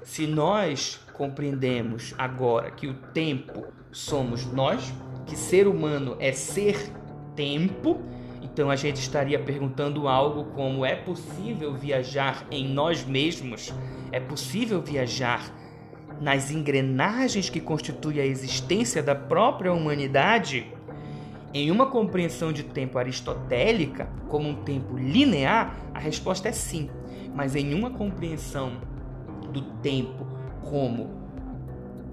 Se 0.04 0.28
nós 0.28 1.00
compreendemos 1.12 2.14
agora 2.16 2.70
que 2.70 2.86
o 2.86 2.94
tempo 2.94 3.66
somos 3.90 4.46
nós, 4.46 4.94
que 5.26 5.36
ser 5.36 5.66
humano 5.66 6.16
é 6.20 6.30
ser 6.30 6.92
tempo, 7.34 8.00
então 8.42 8.70
a 8.70 8.76
gente 8.76 8.96
estaria 8.96 9.38
perguntando 9.38 10.08
algo 10.08 10.44
como: 10.52 10.84
é 10.84 10.94
possível 10.94 11.74
viajar 11.74 12.46
em 12.50 12.68
nós 12.68 13.04
mesmos? 13.04 13.72
É 14.12 14.20
possível 14.20 14.80
viajar 14.80 15.54
nas 16.20 16.50
engrenagens 16.50 17.48
que 17.48 17.60
constituem 17.60 18.20
a 18.20 18.26
existência 18.26 19.02
da 19.02 19.14
própria 19.14 19.72
humanidade? 19.72 20.72
Em 21.52 21.70
uma 21.70 21.86
compreensão 21.86 22.52
de 22.52 22.62
tempo 22.62 22.98
aristotélica, 22.98 24.08
como 24.28 24.48
um 24.48 24.62
tempo 24.64 24.96
linear, 24.96 25.74
a 25.94 25.98
resposta 25.98 26.48
é 26.48 26.52
sim. 26.52 26.90
Mas 27.34 27.56
em 27.56 27.72
uma 27.72 27.90
compreensão 27.90 28.72
do 29.50 29.62
tempo 29.80 30.26
como 30.62 31.18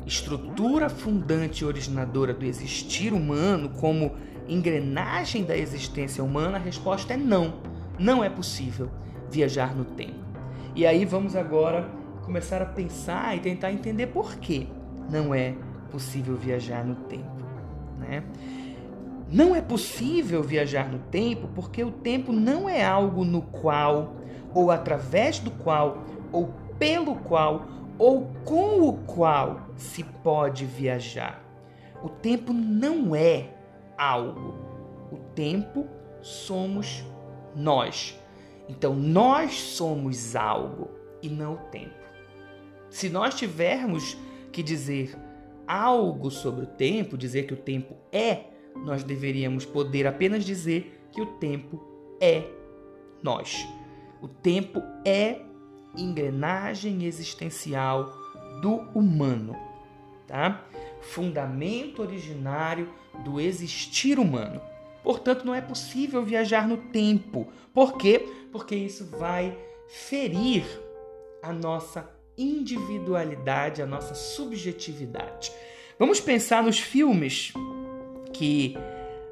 estrutura 0.06 0.90
fundante 0.90 1.64
e 1.64 1.66
originadora 1.66 2.34
do 2.34 2.46
existir 2.46 3.12
humano, 3.12 3.70
como 3.70 4.16
engrenagem 4.48 5.44
da 5.44 5.58
existência 5.58 6.24
humana, 6.24 6.58
a 6.58 6.62
resposta 6.62 7.14
é 7.14 7.18
não. 7.18 7.56
Não 7.98 8.24
é 8.24 8.30
possível 8.30 8.90
viajar 9.30 9.76
no 9.76 9.86
tempo. 9.86 10.26
E 10.76 10.86
aí 10.86 11.06
vamos 11.06 11.36
agora 11.36 11.90
começar 12.24 12.62
a 12.62 12.66
pensar 12.66 13.36
e 13.36 13.40
tentar 13.40 13.72
entender 13.72 14.08
por 14.08 14.36
que 14.36 14.68
não 15.10 15.34
é 15.34 15.56
possível 15.92 16.36
viajar 16.36 16.84
no 16.84 16.96
tempo, 16.96 17.46
né? 18.00 18.24
Não 19.32 19.56
é 19.56 19.62
possível 19.62 20.44
viajar 20.44 20.90
no 20.90 21.00
tempo 21.00 21.48
porque 21.56 21.84
o 21.84 21.92
tempo 21.92 22.32
não 22.32 22.68
é 22.70 22.84
algo 22.84 23.24
no 23.24 23.42
qual 23.42 24.16
ou 24.54 24.70
através 24.70 25.40
do 25.40 25.50
qual 25.50 26.04
ou 26.32 26.54
pelo 26.78 27.16
qual 27.16 27.68
ou 27.98 28.28
com 28.44 28.82
o 28.82 28.94
qual 28.94 29.62
se 29.76 30.04
pode 30.04 30.66
viajar. 30.66 31.42
O 32.04 32.10
tempo 32.10 32.54
não 32.54 33.16
é 33.16 33.55
algo. 33.98 34.56
O 35.12 35.18
tempo 35.34 35.88
somos 36.22 37.04
nós. 37.56 38.20
Então 38.68 38.96
nós 38.96 39.54
somos 39.54 40.36
algo 40.36 40.90
e 41.22 41.30
não 41.30 41.54
o 41.54 41.70
tempo. 41.70 41.94
Se 42.90 43.10
nós 43.10 43.36
tivermos 43.36 44.18
que 44.52 44.64
dizer 44.64 45.16
algo 45.68 46.32
sobre 46.32 46.64
o 46.64 46.68
tempo, 46.68 47.18
dizer 47.18 47.46
que 47.46 47.54
o 47.54 47.58
tempo 47.58 47.96
é, 48.12 48.46
nós 48.76 49.04
deveríamos 49.04 49.66
poder 49.66 50.08
apenas 50.08 50.44
dizer 50.44 51.08
que 51.12 51.22
o 51.22 51.26
tempo 51.38 51.82
é 52.20 52.44
nós. 53.22 53.68
O 54.22 54.28
tempo 54.28 54.82
é 55.06 55.42
engrenagem 55.98 57.06
existencial 57.06 58.14
do 58.62 58.76
humano, 58.98 59.56
tá? 60.28 60.66
fundamento 61.02 62.02
originário 62.02 62.90
do 63.24 63.40
existir 63.40 64.20
humano. 64.20 64.62
Portanto, 65.04 65.46
não 65.46 65.54
é 65.54 65.62
possível 65.62 66.24
viajar 66.24 66.68
no 66.68 66.78
tempo. 66.78 67.48
Por 67.74 67.98
quê? 67.98 68.28
Porque 68.52 68.76
isso 68.76 69.06
vai 69.06 69.56
ferir 69.88 70.66
a 71.42 71.54
nossa 71.54 72.10
individualidade, 72.38 73.82
a 73.82 73.86
nossa 73.86 74.16
subjetividade. 74.16 75.52
Vamos 75.98 76.20
pensar 76.20 76.64
nos 76.64 76.80
filmes 76.80 77.54
que 78.34 78.76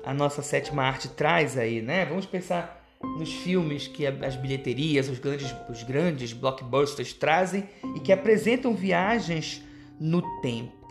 a 0.04 0.13
nossa 0.13 0.42
sétima 0.42 0.84
arte 0.84 1.10
traz 1.10 1.58
aí, 1.58 1.82
né? 1.82 2.06
Vamos 2.06 2.25
pensar 2.25 2.84
nos 3.18 3.32
filmes 3.34 3.88
que 3.88 4.06
as 4.06 4.36
bilheterias, 4.36 5.10
os 5.10 5.20
grandes, 5.20 5.54
os 5.70 5.84
grandes 5.84 6.34
blockbusters 6.34 7.13
trazem 7.13 7.68
e 7.96 8.00
que 8.00 8.13
apresentam 8.13 8.74
viagens 8.74 9.62
no 10.00 10.22
tempo, 10.42 10.83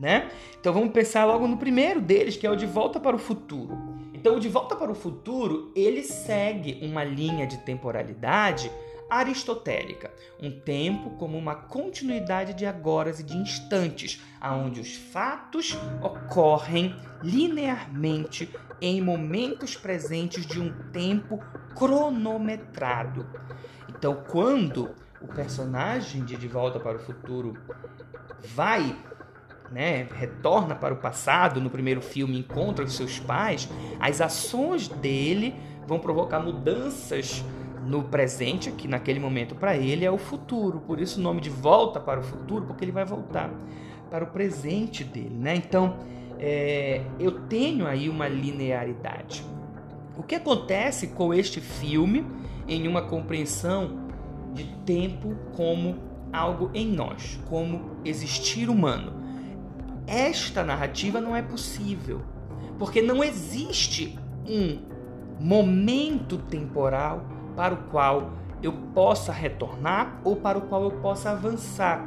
né? 0.00 0.30
Então 0.58 0.72
vamos 0.72 0.92
pensar 0.92 1.26
logo 1.26 1.46
no 1.46 1.58
primeiro 1.58 2.00
deles, 2.00 2.36
que 2.36 2.46
é 2.46 2.50
o 2.50 2.56
De 2.56 2.66
Volta 2.66 2.98
para 2.98 3.14
o 3.14 3.18
Futuro. 3.18 3.78
Então 4.14 4.36
o 4.36 4.40
De 4.40 4.48
Volta 4.48 4.74
para 4.74 4.90
o 4.90 4.94
Futuro, 4.94 5.70
ele 5.76 6.02
segue 6.02 6.80
uma 6.82 7.04
linha 7.04 7.46
de 7.46 7.58
temporalidade 7.58 8.70
aristotélica, 9.10 10.10
um 10.40 10.50
tempo 10.50 11.10
como 11.10 11.36
uma 11.36 11.54
continuidade 11.54 12.54
de 12.54 12.64
agoras 12.64 13.18
e 13.18 13.24
de 13.24 13.36
instantes, 13.36 14.22
aonde 14.40 14.80
os 14.80 14.94
fatos 14.94 15.76
ocorrem 16.00 16.94
linearmente 17.22 18.48
em 18.80 19.02
momentos 19.02 19.76
presentes 19.76 20.46
de 20.46 20.60
um 20.60 20.72
tempo 20.92 21.40
cronometrado. 21.74 23.26
Então, 23.88 24.22
quando 24.28 24.94
o 25.20 25.26
personagem 25.26 26.24
de 26.24 26.36
De 26.36 26.48
Volta 26.48 26.78
para 26.78 26.96
o 26.96 27.00
Futuro 27.00 27.54
vai, 28.54 28.96
né, 29.70 30.08
retorna 30.14 30.74
para 30.74 30.92
o 30.92 30.96
passado, 30.96 31.60
no 31.60 31.70
primeiro 31.70 32.00
filme 32.00 32.38
encontra 32.38 32.84
os 32.84 32.94
seus 32.94 33.18
pais, 33.18 33.68
as 33.98 34.20
ações 34.20 34.88
dele 34.88 35.54
vão 35.86 35.98
provocar 35.98 36.40
mudanças 36.40 37.44
no 37.84 38.04
presente, 38.04 38.70
que 38.70 38.86
naquele 38.86 39.18
momento 39.18 39.54
para 39.54 39.76
ele 39.76 40.04
é 40.04 40.10
o 40.10 40.18
futuro. 40.18 40.80
Por 40.80 41.00
isso 41.00 41.18
o 41.18 41.22
nome 41.22 41.40
de 41.40 41.50
volta 41.50 41.98
para 41.98 42.20
o 42.20 42.22
futuro, 42.22 42.66
porque 42.66 42.84
ele 42.84 42.92
vai 42.92 43.04
voltar 43.04 43.50
para 44.10 44.24
o 44.24 44.28
presente 44.28 45.04
dele, 45.04 45.36
né? 45.36 45.54
Então, 45.54 45.96
é, 46.38 47.02
eu 47.18 47.40
tenho 47.42 47.86
aí 47.86 48.08
uma 48.08 48.28
linearidade. 48.28 49.44
O 50.16 50.22
que 50.22 50.34
acontece 50.34 51.08
com 51.08 51.32
este 51.32 51.60
filme 51.60 52.26
em 52.68 52.86
uma 52.86 53.02
compreensão 53.02 54.08
de 54.52 54.64
tempo 54.84 55.34
como 55.56 55.96
algo 56.32 56.70
em 56.74 56.86
nós, 56.86 57.40
como 57.48 57.96
existir 58.04 58.68
humano? 58.68 59.19
Esta 60.06 60.64
narrativa 60.64 61.20
não 61.20 61.34
é 61.36 61.42
possível, 61.42 62.22
porque 62.78 63.00
não 63.00 63.22
existe 63.22 64.18
um 64.46 64.78
momento 65.38 66.38
temporal 66.38 67.24
para 67.56 67.74
o 67.74 67.84
qual 67.84 68.32
eu 68.62 68.72
possa 68.94 69.32
retornar 69.32 70.20
ou 70.24 70.36
para 70.36 70.58
o 70.58 70.62
qual 70.62 70.84
eu 70.84 70.90
possa 70.92 71.30
avançar. 71.30 72.06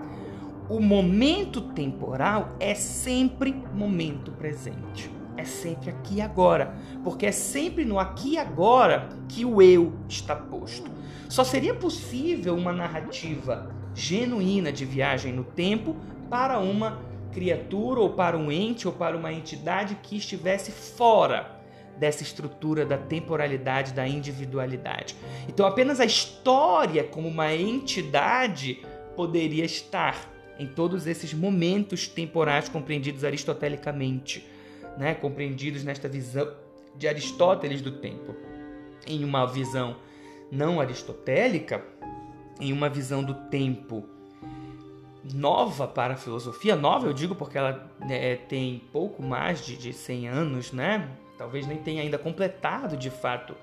O 0.69 0.79
momento 0.79 1.61
temporal 1.61 2.49
é 2.59 2.73
sempre 2.73 3.53
momento 3.73 4.31
presente. 4.31 5.11
É 5.35 5.43
sempre 5.43 5.89
aqui 5.89 6.15
e 6.15 6.21
agora, 6.21 6.75
porque 7.03 7.25
é 7.25 7.31
sempre 7.31 7.83
no 7.83 7.97
aqui 7.97 8.33
e 8.33 8.37
agora 8.37 9.09
que 9.27 9.43
o 9.43 9.61
eu 9.61 9.93
está 10.07 10.35
posto. 10.35 10.89
Só 11.27 11.43
seria 11.43 11.73
possível 11.73 12.55
uma 12.55 12.71
narrativa 12.71 13.71
genuína 13.95 14.71
de 14.71 14.85
viagem 14.85 15.33
no 15.33 15.43
tempo 15.43 15.95
para 16.29 16.59
uma 16.59 16.99
criatura 17.33 17.99
ou 17.99 18.11
para 18.11 18.37
um 18.37 18.51
ente 18.51 18.87
ou 18.87 18.93
para 18.93 19.17
uma 19.17 19.33
entidade 19.33 19.97
que 20.01 20.17
estivesse 20.17 20.71
fora 20.71 21.61
dessa 21.97 22.23
estrutura 22.23 22.85
da 22.85 22.97
temporalidade, 22.97 23.93
da 23.93 24.07
individualidade. 24.07 25.15
Então, 25.47 25.65
apenas 25.65 25.99
a 25.99 26.05
história, 26.05 27.03
como 27.03 27.27
uma 27.27 27.53
entidade, 27.53 28.81
poderia 29.15 29.65
estar 29.65 30.31
em 30.57 30.67
todos 30.67 31.07
esses 31.07 31.33
momentos 31.33 32.07
temporais 32.07 32.69
compreendidos 32.69 33.23
aristotelicamente, 33.23 34.47
né? 34.97 35.13
compreendidos 35.13 35.83
nesta 35.83 36.07
visão 36.07 36.51
de 36.95 37.07
Aristóteles 37.07 37.81
do 37.81 37.91
tempo. 37.91 38.35
Em 39.07 39.23
uma 39.23 39.45
visão 39.45 39.97
não 40.51 40.79
aristotélica, 40.79 41.83
em 42.59 42.71
uma 42.71 42.89
visão 42.89 43.23
do 43.23 43.33
tempo 43.49 44.07
nova 45.33 45.87
para 45.87 46.15
a 46.15 46.17
filosofia, 46.17 46.75
nova 46.75 47.07
eu 47.07 47.13
digo 47.13 47.35
porque 47.35 47.57
ela 47.57 47.89
né, 47.99 48.35
tem 48.35 48.81
pouco 48.91 49.23
mais 49.23 49.65
de, 49.65 49.77
de 49.77 49.93
100 49.93 50.27
anos, 50.27 50.71
né? 50.71 51.09
talvez 51.37 51.67
nem 51.67 51.77
tenha 51.77 52.01
ainda 52.01 52.17
completado 52.17 52.95
de 52.95 53.09
fato 53.09 53.55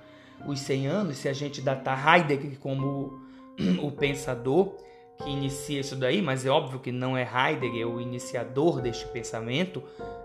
os 0.46 0.60
100 0.60 0.86
anos, 0.86 1.16
se 1.18 1.28
a 1.28 1.32
gente 1.32 1.60
datar 1.60 2.16
Heidegger 2.16 2.58
como 2.58 3.20
o 3.82 3.90
pensador 3.90 4.74
que 5.22 5.28
inicia 5.28 5.80
isso 5.80 5.96
daí, 5.96 6.22
mas 6.22 6.46
é 6.46 6.50
óbvio 6.50 6.80
que 6.80 6.90
não 6.90 7.16
é 7.16 7.22
Heidegger 7.22 7.88
o 7.88 8.00
iniciador 8.00 8.80
deste 8.80 9.06
pensamento, 9.08 9.82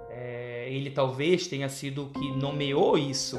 é, 0.09 0.67
ele 0.69 0.89
talvez 0.89 1.47
tenha 1.47 1.67
sido 1.67 2.05
o 2.05 2.09
que 2.09 2.31
nomeou 2.31 2.97
isso 2.97 3.37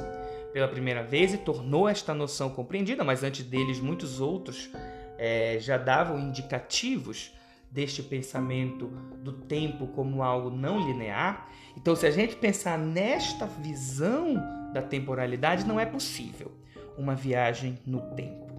pela 0.53 0.69
primeira 0.69 1.03
vez 1.03 1.33
e 1.35 1.39
tornou 1.39 1.89
esta 1.89 2.15
noção 2.15 2.51
compreendida, 2.51 3.03
mas 3.05 3.23
antes 3.23 3.45
deles 3.45 3.81
muitos 3.81 4.21
outros 4.21 4.71
é, 5.19 5.59
já 5.61 5.79
davam 5.79 6.19
indicativos 6.19 7.36
deste 7.77 8.03
pensamento 8.03 8.87
do 9.19 9.33
tempo 9.33 9.87
como 9.89 10.23
algo 10.23 10.49
não 10.49 10.81
linear. 10.81 11.47
Então, 11.77 11.95
se 11.95 12.07
a 12.07 12.11
gente 12.11 12.35
pensar 12.35 12.79
nesta 12.79 13.45
visão 13.45 14.43
da 14.73 14.81
temporalidade, 14.81 15.67
não 15.67 15.79
é 15.79 15.85
possível 15.85 16.53
uma 16.97 17.15
viagem 17.15 17.79
no 17.85 18.01
tempo. 18.15 18.51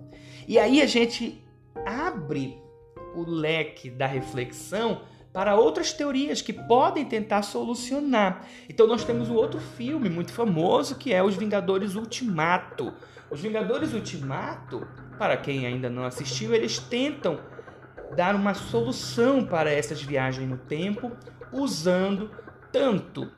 E 0.48 0.60
aí 0.60 0.84
a 0.84 0.86
gente 0.86 1.44
abre 1.84 2.62
o 3.16 3.28
leque 3.28 3.90
da 3.90 4.06
reflexão 4.06 5.02
para 5.34 5.56
outras 5.56 5.92
teorias 5.92 6.40
que 6.40 6.54
podem 6.54 7.04
tentar 7.04 7.42
solucionar. 7.42 8.46
Então 8.70 8.86
nós 8.86 9.04
temos 9.04 9.32
um 9.32 9.36
outro 9.36 9.60
filme 9.60 10.10
muito 10.10 10.32
famoso 10.32 10.96
que 10.96 11.12
é 11.12 11.24
Os 11.24 11.36
Vingadores 11.36 11.96
Ultimato. 11.96 12.94
Os 13.32 13.42
Vingadores 13.42 13.94
Ultimato, 13.94 14.88
para 15.18 15.36
quem 15.38 15.66
ainda 15.66 15.90
não 15.90 16.06
assistiu, 16.06 16.54
eles 16.54 16.78
tentam 16.78 17.57
dar 18.16 18.36
uma 18.36 18.54
solução 18.54 19.46
para 19.46 19.72
essas 19.72 20.02
viagens 20.02 20.50
no 20.50 20.58
tempo 20.58 21.12
usando 21.52 22.30
tanto 22.72 23.30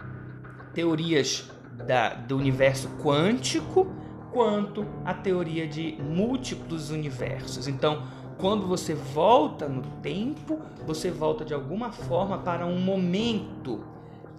teorias 0.74 1.50
da, 1.86 2.14
do 2.14 2.38
universo 2.38 2.90
quântico 3.02 3.88
quanto 4.32 4.86
a 5.04 5.14
teoria 5.14 5.68
de 5.68 5.98
múltiplos 6.00 6.92
universos. 6.92 7.68
Então, 7.68 8.04
quando 8.38 8.68
você 8.68 8.94
volta 8.94 9.68
no 9.68 9.82
tempo, 10.02 10.60
você 10.86 11.12
volta 11.12 11.44
de 11.44 11.54
alguma 11.54 11.92
forma 11.92 12.38
para 12.38 12.66
um 12.66 12.80
momento 12.80 13.84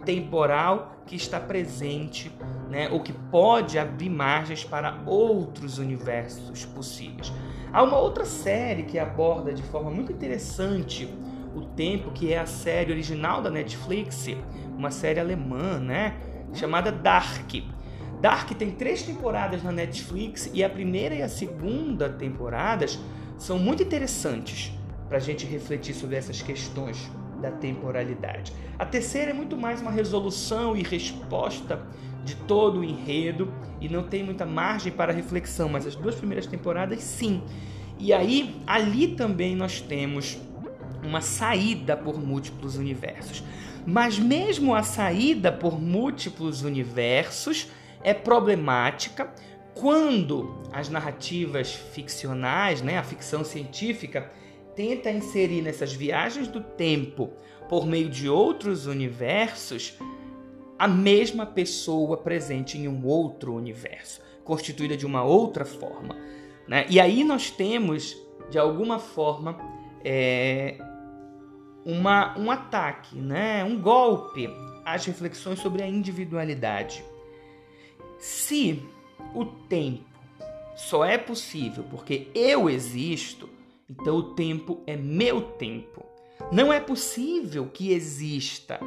temporal 0.04 1.02
que 1.06 1.16
está 1.16 1.38
presente, 1.38 2.32
né, 2.70 2.88
ou 2.90 3.00
que 3.00 3.12
pode 3.12 3.78
abrir 3.78 4.08
margens 4.08 4.64
para 4.64 5.02
outros 5.04 5.78
universos 5.78 6.64
possíveis. 6.64 7.32
Há 7.72 7.84
uma 7.84 7.98
outra 7.98 8.24
série 8.24 8.82
que 8.82 8.98
aborda 8.98 9.52
de 9.52 9.62
forma 9.62 9.92
muito 9.92 10.10
interessante 10.10 11.08
o 11.54 11.60
tempo, 11.60 12.10
que 12.10 12.32
é 12.32 12.38
a 12.38 12.46
série 12.46 12.90
original 12.90 13.40
da 13.40 13.48
Netflix, 13.48 14.26
uma 14.76 14.90
série 14.90 15.20
alemã, 15.20 15.78
né, 15.78 16.16
chamada 16.52 16.90
Dark. 16.90 17.48
Dark 18.20 18.50
tem 18.54 18.72
três 18.72 19.04
temporadas 19.04 19.62
na 19.62 19.70
Netflix 19.70 20.50
e 20.52 20.64
a 20.64 20.68
primeira 20.68 21.14
e 21.14 21.22
a 21.22 21.28
segunda 21.28 22.08
temporadas 22.08 22.98
são 23.38 23.56
muito 23.56 23.84
interessantes 23.84 24.72
para 25.08 25.18
a 25.18 25.20
gente 25.20 25.46
refletir 25.46 25.94
sobre 25.94 26.16
essas 26.16 26.42
questões 26.42 27.08
da 27.40 27.52
temporalidade. 27.52 28.52
A 28.78 28.84
terceira 28.84 29.30
é 29.30 29.34
muito 29.34 29.56
mais 29.56 29.80
uma 29.80 29.92
resolução 29.92 30.76
e 30.76 30.82
resposta 30.82 31.80
de 32.24 32.34
todo 32.36 32.80
o 32.80 32.84
enredo 32.84 33.52
e 33.80 33.88
não 33.88 34.02
tem 34.02 34.22
muita 34.22 34.44
margem 34.44 34.92
para 34.92 35.12
reflexão, 35.12 35.68
mas 35.68 35.86
as 35.86 35.96
duas 35.96 36.14
primeiras 36.14 36.46
temporadas 36.46 37.02
sim. 37.02 37.42
E 37.98 38.12
aí, 38.12 38.60
ali 38.66 39.08
também 39.08 39.54
nós 39.54 39.80
temos 39.80 40.38
uma 41.02 41.20
saída 41.20 41.96
por 41.96 42.20
múltiplos 42.20 42.76
universos. 42.76 43.42
Mas 43.86 44.18
mesmo 44.18 44.74
a 44.74 44.82
saída 44.82 45.50
por 45.50 45.80
múltiplos 45.80 46.62
universos 46.62 47.68
é 48.02 48.12
problemática 48.12 49.32
quando 49.74 50.62
as 50.72 50.88
narrativas 50.88 51.72
ficcionais, 51.72 52.82
né, 52.82 52.98
a 52.98 53.02
ficção 53.02 53.44
científica, 53.44 54.30
tenta 54.76 55.10
inserir 55.10 55.62
nessas 55.62 55.92
viagens 55.92 56.48
do 56.48 56.60
tempo 56.60 57.30
por 57.68 57.86
meio 57.86 58.08
de 58.08 58.28
outros 58.28 58.86
universos 58.86 59.94
a 60.80 60.88
mesma 60.88 61.44
pessoa 61.44 62.16
presente 62.16 62.78
em 62.78 62.88
um 62.88 63.04
outro 63.04 63.54
universo, 63.54 64.22
constituída 64.42 64.96
de 64.96 65.04
uma 65.04 65.22
outra 65.22 65.62
forma. 65.62 66.16
Né? 66.66 66.86
E 66.88 66.98
aí 66.98 67.22
nós 67.22 67.50
temos, 67.50 68.16
de 68.50 68.58
alguma 68.58 68.98
forma, 68.98 69.58
é, 70.02 70.78
uma, 71.84 72.34
um 72.38 72.50
ataque, 72.50 73.14
né? 73.14 73.62
um 73.62 73.78
golpe 73.78 74.48
às 74.82 75.04
reflexões 75.04 75.58
sobre 75.58 75.82
a 75.82 75.86
individualidade. 75.86 77.04
Se 78.18 78.82
o 79.34 79.44
tempo 79.44 80.06
só 80.74 81.04
é 81.04 81.18
possível 81.18 81.84
porque 81.90 82.28
eu 82.34 82.70
existo, 82.70 83.50
então 83.86 84.16
o 84.16 84.34
tempo 84.34 84.80
é 84.86 84.96
meu 84.96 85.42
tempo. 85.42 86.06
Não 86.50 86.72
é 86.72 86.80
possível 86.80 87.66
que 87.66 87.92
exista 87.92 88.80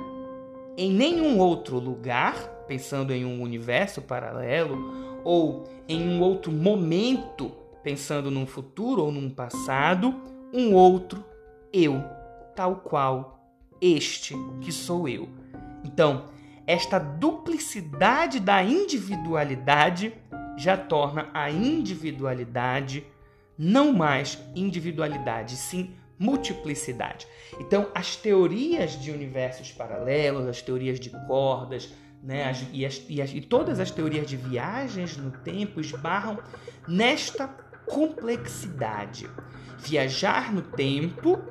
em 0.77 0.91
nenhum 0.91 1.39
outro 1.39 1.77
lugar, 1.79 2.35
pensando 2.67 3.13
em 3.13 3.25
um 3.25 3.41
universo 3.41 4.01
paralelo, 4.01 5.21
ou 5.23 5.63
em 5.87 6.07
um 6.07 6.21
outro 6.21 6.51
momento, 6.51 7.51
pensando 7.83 8.31
num 8.31 8.45
futuro 8.45 9.03
ou 9.03 9.11
num 9.11 9.29
passado, 9.29 10.13
um 10.53 10.73
outro 10.73 11.23
eu, 11.71 12.03
tal 12.55 12.77
qual 12.77 13.39
este 13.81 14.35
que 14.61 14.71
sou 14.71 15.07
eu. 15.07 15.27
Então, 15.83 16.25
esta 16.65 16.97
duplicidade 16.97 18.39
da 18.39 18.63
individualidade 18.63 20.13
já 20.57 20.77
torna 20.77 21.29
a 21.33 21.49
individualidade 21.49 23.05
não 23.57 23.93
mais 23.93 24.39
individualidade, 24.55 25.55
sim 25.55 25.91
multiplicidade. 26.17 27.27
Então, 27.59 27.89
as 27.93 28.15
teorias 28.15 28.91
de 28.91 29.11
universos 29.11 29.71
paralelos, 29.71 30.47
as 30.47 30.61
teorias 30.61 30.99
de 30.99 31.09
cordas, 31.27 31.93
né, 32.21 32.49
as, 32.49 32.65
e, 32.71 32.85
as, 32.85 33.05
e, 33.09 33.21
as, 33.21 33.33
e 33.33 33.41
todas 33.41 33.79
as 33.79 33.91
teorias 33.91 34.27
de 34.27 34.37
viagens 34.37 35.17
no 35.17 35.31
tempo 35.31 35.81
esbarram 35.81 36.39
nesta 36.87 37.47
complexidade. 37.85 39.29
Viajar 39.79 40.53
no 40.53 40.61
tempo 40.61 41.41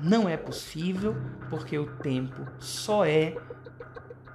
não 0.00 0.28
é 0.28 0.36
possível 0.36 1.16
porque 1.50 1.76
o 1.76 1.96
tempo 1.96 2.46
só 2.58 3.04
é 3.04 3.34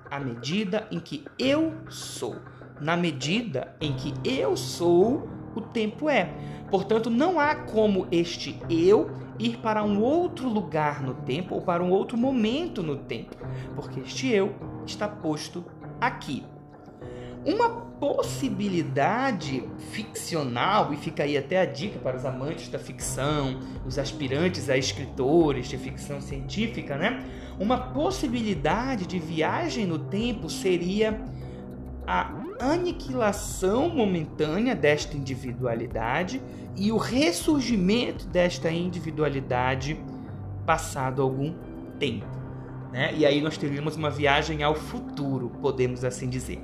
a 0.10 0.20
medida 0.20 0.88
em 0.92 1.00
que 1.00 1.24
eu 1.40 1.74
sou. 1.90 2.36
Na 2.82 2.98
medida 2.98 3.76
em 3.80 3.94
que 3.94 4.14
eu 4.26 4.58
sou, 4.58 5.30
o 5.56 5.62
tempo 5.62 6.10
é. 6.10 6.34
Portanto, 6.70 7.10
não 7.10 7.40
há 7.40 7.56
como 7.56 8.08
este 8.12 8.60
eu 8.70 9.10
ir 9.42 9.58
para 9.58 9.84
um 9.84 10.02
outro 10.02 10.48
lugar 10.48 11.02
no 11.02 11.16
tempo 11.16 11.56
ou 11.56 11.62
para 11.62 11.84
um 11.84 11.90
outro 11.90 12.18
momento 12.18 12.84
no 12.84 12.98
tempo, 12.98 13.36
porque 13.76 14.00
este 14.02 14.32
eu 14.32 14.54
está 14.86 15.08
posto 15.08 15.66
aqui. 16.00 16.44
Uma 17.44 17.70
possibilidade 17.70 19.64
ficcional, 19.92 20.94
e 20.94 20.98
fica 20.98 21.24
aí 21.24 21.36
até 21.36 21.60
a 21.60 21.66
dica 21.66 21.98
para 21.98 22.16
os 22.16 22.24
amantes 22.24 22.70
da 22.70 22.78
ficção, 22.78 23.60
os 23.86 23.98
aspirantes 23.98 24.70
a 24.70 24.78
escritores 24.78 25.68
de 25.68 25.78
ficção 25.78 26.22
científica, 26.22 26.96
né? 26.96 27.24
Uma 27.60 27.78
possibilidade 27.78 29.08
de 29.08 29.18
viagem 29.18 29.88
no 29.88 29.98
tempo 29.98 30.50
seria 30.50 31.20
a 32.06 32.41
aniquilação 32.62 33.90
momentânea 33.90 34.76
desta 34.76 35.18
individualidade 35.18 36.42
e 36.76 36.92
o 36.92 36.98
ressurgimento 36.98 38.28
desta 38.28 38.72
individualidade 38.72 40.00
passado 40.66 41.22
algum 41.22 41.54
tempo. 42.00 42.26
Né? 42.92 43.14
E 43.16 43.26
aí 43.26 43.42
nós 43.42 43.58
teríamos 43.58 43.96
uma 43.96 44.10
viagem 44.10 44.64
ao 44.64 44.76
futuro, 44.76 45.52
podemos 45.62 46.04
assim 46.04 46.30
dizer. 46.30 46.62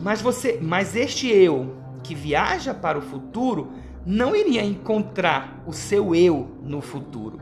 Mas 0.00 0.20
você, 0.20 0.58
mas 0.60 0.96
este 0.96 1.28
eu 1.28 1.76
que 2.02 2.14
viaja 2.14 2.74
para 2.74 2.98
o 2.98 3.02
futuro 3.02 3.70
não 4.04 4.34
iria 4.34 4.64
encontrar 4.64 5.62
o 5.66 5.72
seu 5.72 6.14
eu 6.14 6.56
no 6.62 6.80
futuro, 6.80 7.38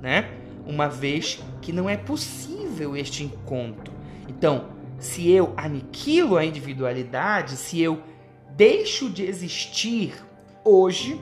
né? 0.00 0.30
Uma 0.66 0.88
vez 0.88 1.42
que 1.60 1.72
não 1.72 1.88
é 1.88 1.96
possível 1.96 2.96
este 2.96 3.24
encontro. 3.24 3.92
Então, 4.26 4.77
se 4.98 5.30
eu 5.30 5.52
aniquilo 5.56 6.36
a 6.36 6.44
individualidade, 6.44 7.56
se 7.56 7.80
eu 7.80 8.02
deixo 8.50 9.08
de 9.08 9.24
existir 9.24 10.14
hoje, 10.64 11.20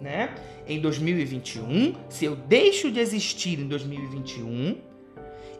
né? 0.00 0.34
Em 0.68 0.80
2021, 0.80 1.94
se 2.08 2.24
eu 2.24 2.36
deixo 2.36 2.90
de 2.90 3.00
existir 3.00 3.58
em 3.60 3.68
2021 3.68 4.78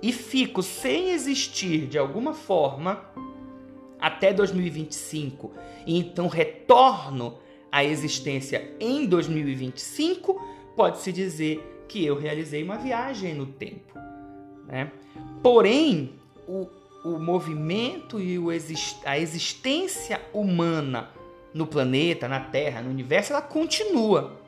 e 0.03 0.12
fico 0.12 0.62
sem 0.62 1.11
existir 1.11 1.87
de 1.87 1.97
alguma 1.97 2.35
forma 2.35 3.03
até 3.99 4.33
2025 4.33 5.53
e 5.87 5.97
então 5.97 6.27
retorno 6.27 7.38
à 7.71 7.85
existência 7.85 8.75
em 8.81 9.07
2025, 9.07 10.40
pode-se 10.77 11.12
dizer 11.12 11.85
que 11.88 12.05
eu 12.05 12.19
realizei 12.19 12.62
uma 12.62 12.77
viagem 12.77 13.35
no 13.35 13.47
tempo. 13.47 13.99
Né? 14.66 14.90
Porém, 15.42 16.12
o, 16.47 16.69
o 17.07 17.21
movimento 17.21 18.21
e 18.21 18.37
o 18.37 18.51
exist, 18.51 18.99
a 19.05 19.16
existência 19.16 20.21
humana 20.33 21.11
no 21.55 21.64
planeta, 21.64 22.27
na 22.27 22.40
Terra, 22.40 22.83
no 22.83 22.90
universo, 22.90 23.33
ela 23.33 23.40
continua. 23.40 24.40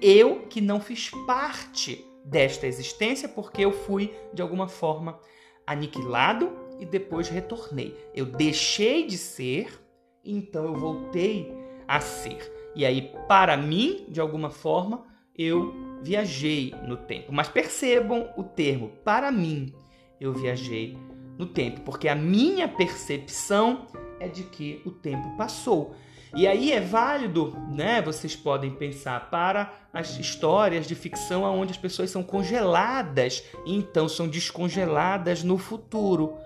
Eu 0.00 0.46
que 0.48 0.62
não 0.62 0.80
fiz 0.80 1.10
parte 1.26 2.02
desta 2.24 2.66
existência 2.66 3.28
porque 3.28 3.62
eu 3.62 3.70
fui 3.70 4.14
de 4.32 4.40
alguma 4.40 4.66
forma 4.66 5.20
aniquilado 5.66 6.50
e 6.80 6.86
depois 6.86 7.28
retornei. 7.28 7.94
Eu 8.14 8.24
deixei 8.24 9.06
de 9.06 9.18
ser, 9.18 9.78
então 10.24 10.64
eu 10.64 10.74
voltei 10.74 11.54
a 11.86 12.00
ser. 12.00 12.50
E 12.74 12.86
aí, 12.86 13.12
para 13.28 13.58
mim, 13.58 14.06
de 14.08 14.22
alguma 14.22 14.48
forma, 14.48 15.04
eu 15.36 16.00
viajei 16.02 16.74
no 16.88 16.96
tempo. 16.96 17.30
Mas 17.30 17.48
percebam 17.48 18.32
o 18.38 18.42
termo 18.42 18.88
para 19.04 19.30
mim. 19.30 19.74
Eu 20.20 20.32
viajei 20.32 20.96
no 21.38 21.46
tempo, 21.46 21.80
porque 21.80 22.08
a 22.08 22.14
minha 22.14 22.68
percepção 22.68 23.86
é 24.20 24.28
de 24.28 24.44
que 24.44 24.80
o 24.84 24.90
tempo 24.90 25.36
passou. 25.36 25.94
E 26.36 26.48
aí 26.48 26.72
é 26.72 26.80
válido, 26.80 27.56
né? 27.70 28.02
Vocês 28.02 28.34
podem 28.34 28.72
pensar 28.72 29.30
para 29.30 29.72
as 29.92 30.18
histórias 30.18 30.86
de 30.86 30.94
ficção 30.94 31.44
onde 31.44 31.70
as 31.70 31.76
pessoas 31.76 32.10
são 32.10 32.24
congeladas 32.24 33.44
e 33.64 33.76
então 33.76 34.08
são 34.08 34.26
descongeladas 34.26 35.44
no 35.44 35.56
futuro. 35.56 36.36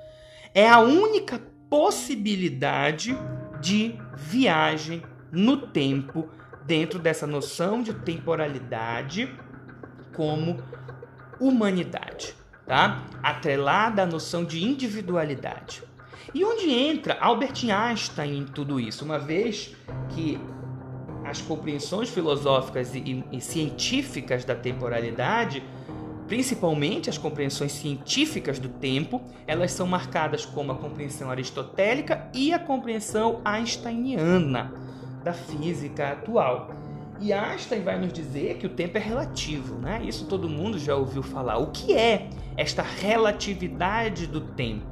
É 0.55 0.69
a 0.69 0.81
única 0.81 1.41
possibilidade 1.71 3.17
de 3.61 3.99
viagem 4.15 5.03
no 5.33 5.69
tempo 5.69 6.29
dentro 6.67 6.99
dessa 6.99 7.27
noção 7.27 7.83
de 7.83 7.95
temporalidade 7.95 9.35
como 10.15 10.63
humanidade, 11.41 12.35
tá? 12.69 13.03
Atrelada 13.23 14.03
à 14.03 14.07
noção 14.07 14.45
de 14.45 14.63
individualidade. 14.63 15.83
E 16.35 16.45
onde 16.45 16.71
entra 16.71 17.17
Albert 17.19 17.65
Einstein 17.69 18.39
em 18.41 18.45
tudo 18.45 18.79
isso? 18.79 19.05
Uma 19.05 19.19
vez 19.19 19.75
que 20.11 20.39
as 21.25 21.41
compreensões 21.41 22.11
filosóficas 22.11 22.95
e, 22.95 22.99
e, 22.99 23.25
e 23.39 23.41
científicas 23.41 24.45
da 24.45 24.55
temporalidade, 24.55 25.63
principalmente 26.27 27.09
as 27.09 27.17
compreensões 27.17 27.73
científicas 27.73 28.59
do 28.59 28.69
tempo, 28.69 29.23
elas 29.47 29.73
são 29.73 29.87
marcadas 29.87 30.45
como 30.45 30.73
a 30.73 30.77
compreensão 30.77 31.31
aristotélica 31.31 32.29
e 32.35 32.53
a 32.53 32.59
compreensão 32.59 33.41
einsteiniana 33.45 34.71
da 35.25 35.33
física 35.33 36.13
atual. 36.13 36.71
E 37.21 37.33
Einstein 37.33 37.83
vai 37.83 37.99
nos 37.99 38.13
dizer 38.13 38.59
que 38.59 38.67
o 38.67 38.71
tempo 38.71 38.97
é 38.97 39.01
relativo, 39.01 39.77
né? 39.77 40.01
Isso 40.05 40.27
todo 40.27 40.49
mundo 40.49 40.79
já 40.79 40.95
ouviu 40.95 41.23
falar. 41.23 41.59
O 41.59 41.69
que 41.69 41.93
é 41.93 42.31
esta 42.57 42.83
relatividade 42.83 44.27
do 44.27 44.41
tempo? 44.41 44.87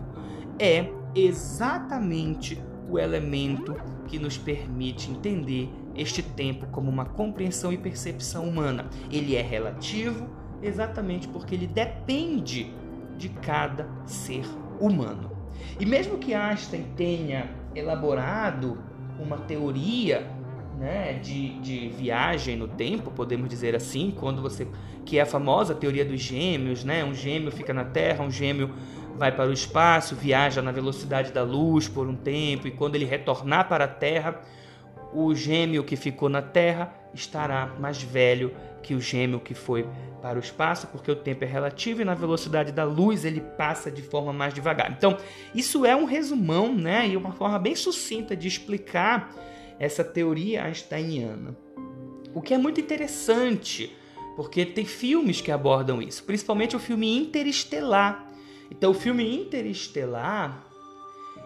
É 0.58 0.88
exatamente 1.14 2.60
o 2.88 2.98
elemento 2.98 3.76
que 4.06 4.18
nos 4.18 4.36
permite 4.36 5.10
entender 5.10 5.70
este 5.94 6.22
tempo 6.22 6.66
como 6.66 6.90
uma 6.90 7.04
compreensão 7.04 7.72
e 7.72 7.78
percepção 7.78 8.48
humana. 8.48 8.88
Ele 9.10 9.36
é 9.36 9.42
relativo 9.42 10.28
exatamente 10.62 11.28
porque 11.28 11.54
ele 11.54 11.66
depende 11.66 12.72
de 13.16 13.28
cada 13.28 13.88
ser 14.04 14.44
humano. 14.80 15.30
E 15.78 15.86
mesmo 15.86 16.18
que 16.18 16.34
Einstein 16.34 16.84
tenha 16.96 17.50
elaborado 17.74 18.78
uma 19.18 19.38
teoria 19.38 20.35
né, 20.76 21.14
de, 21.14 21.58
de 21.60 21.88
viagem 21.88 22.56
no 22.56 22.68
tempo, 22.68 23.10
podemos 23.10 23.48
dizer 23.48 23.74
assim, 23.74 24.14
quando 24.14 24.42
você 24.42 24.66
que 25.04 25.18
é 25.18 25.22
a 25.22 25.26
famosa 25.26 25.74
teoria 25.74 26.04
dos 26.04 26.20
gêmeos, 26.20 26.82
né? 26.82 27.04
Um 27.04 27.14
gêmeo 27.14 27.52
fica 27.52 27.72
na 27.72 27.84
Terra, 27.84 28.24
um 28.24 28.30
gêmeo 28.30 28.74
vai 29.16 29.30
para 29.30 29.48
o 29.48 29.52
espaço, 29.52 30.16
viaja 30.16 30.60
na 30.60 30.72
velocidade 30.72 31.32
da 31.32 31.42
luz 31.42 31.88
por 31.88 32.08
um 32.08 32.16
tempo, 32.16 32.66
e 32.66 32.72
quando 32.72 32.96
ele 32.96 33.04
retornar 33.04 33.68
para 33.68 33.84
a 33.84 33.88
Terra, 33.88 34.42
o 35.14 35.34
gêmeo 35.34 35.84
que 35.84 35.96
ficou 35.96 36.28
na 36.28 36.42
Terra 36.42 36.92
estará 37.14 37.74
mais 37.78 38.02
velho 38.02 38.52
que 38.82 38.94
o 38.94 39.00
gêmeo 39.00 39.40
que 39.40 39.54
foi 39.54 39.86
para 40.20 40.36
o 40.38 40.40
espaço, 40.40 40.88
porque 40.88 41.10
o 41.10 41.16
tempo 41.16 41.44
é 41.44 41.46
relativo 41.46 42.02
e 42.02 42.04
na 42.04 42.14
velocidade 42.14 42.72
da 42.72 42.84
luz 42.84 43.24
ele 43.24 43.40
passa 43.40 43.90
de 43.90 44.02
forma 44.02 44.32
mais 44.32 44.52
devagar. 44.52 44.90
Então, 44.90 45.16
isso 45.54 45.86
é 45.86 45.94
um 45.96 46.04
resumão, 46.04 46.74
né, 46.74 47.08
e 47.08 47.16
uma 47.16 47.32
forma 47.32 47.58
bem 47.58 47.74
sucinta 47.74 48.36
de 48.36 48.46
explicar 48.46 49.32
essa 49.78 50.04
teoria 50.04 50.64
einsteiniana. 50.64 51.56
O 52.34 52.42
que 52.42 52.54
é 52.54 52.58
muito 52.58 52.80
interessante, 52.80 53.94
Porque 54.36 54.66
tem 54.66 54.84
filmes 54.84 55.40
que 55.40 55.50
abordam 55.50 56.02
isso, 56.02 56.22
principalmente 56.22 56.76
o 56.76 56.78
filme 56.78 57.16
Interestelar. 57.16 58.26
Então, 58.70 58.90
o 58.90 58.94
filme 58.94 59.34
Interestelar 59.34 60.66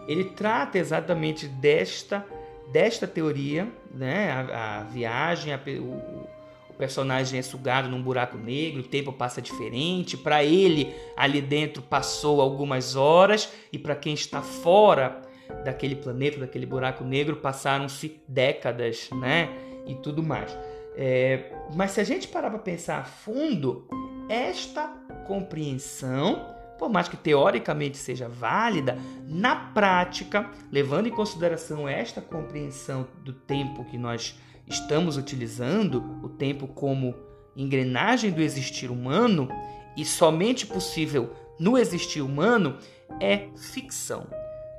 ele 0.07 0.25
trata 0.25 0.77
exatamente 0.77 1.47
desta 1.47 2.25
desta 2.71 3.05
teoria, 3.05 3.67
né? 3.93 4.31
A, 4.31 4.79
a 4.79 4.83
viagem, 4.83 5.53
a, 5.53 5.59
o, 5.79 6.29
o, 6.69 6.73
personagem 6.77 7.37
é 7.37 7.41
sugado 7.41 7.89
num 7.89 8.01
buraco 8.01 8.37
negro, 8.37 8.81
o 8.81 8.87
tempo 8.87 9.11
passa 9.11 9.41
diferente. 9.41 10.17
Para 10.17 10.43
ele, 10.43 10.93
ali 11.15 11.41
dentro 11.41 11.81
passou 11.81 12.41
algumas 12.41 12.95
horas, 12.95 13.51
e 13.71 13.77
para 13.77 13.95
quem 13.95 14.13
está 14.13 14.41
fora 14.41 15.21
daquele 15.63 15.95
planeta, 15.95 16.39
daquele 16.39 16.65
buraco 16.65 17.03
negro, 17.03 17.37
passaram-se 17.37 18.21
décadas, 18.27 19.09
né? 19.13 19.49
E 19.85 19.95
tudo 19.95 20.21
mais. 20.21 20.55
É, 20.95 21.51
mas 21.73 21.91
se 21.91 22.01
a 22.01 22.03
gente 22.03 22.27
parar 22.27 22.49
para 22.49 22.59
pensar 22.59 22.99
a 22.99 23.03
fundo, 23.03 23.87
esta 24.29 24.87
compreensão 25.25 26.59
por 26.81 26.89
mais 26.89 27.07
que 27.07 27.15
teoricamente 27.15 27.95
seja 27.95 28.27
válida, 28.27 28.97
na 29.27 29.55
prática, 29.55 30.49
levando 30.71 31.05
em 31.05 31.11
consideração 31.11 31.87
esta 31.87 32.19
compreensão 32.19 33.07
do 33.23 33.31
tempo 33.31 33.85
que 33.85 33.99
nós 33.99 34.35
estamos 34.65 35.15
utilizando, 35.15 36.03
o 36.23 36.27
tempo 36.27 36.67
como 36.67 37.13
engrenagem 37.55 38.31
do 38.31 38.41
existir 38.41 38.89
humano 38.89 39.47
e 39.95 40.03
somente 40.03 40.65
possível 40.65 41.31
no 41.59 41.77
existir 41.77 42.21
humano, 42.21 42.79
é 43.19 43.49
ficção, 43.55 44.25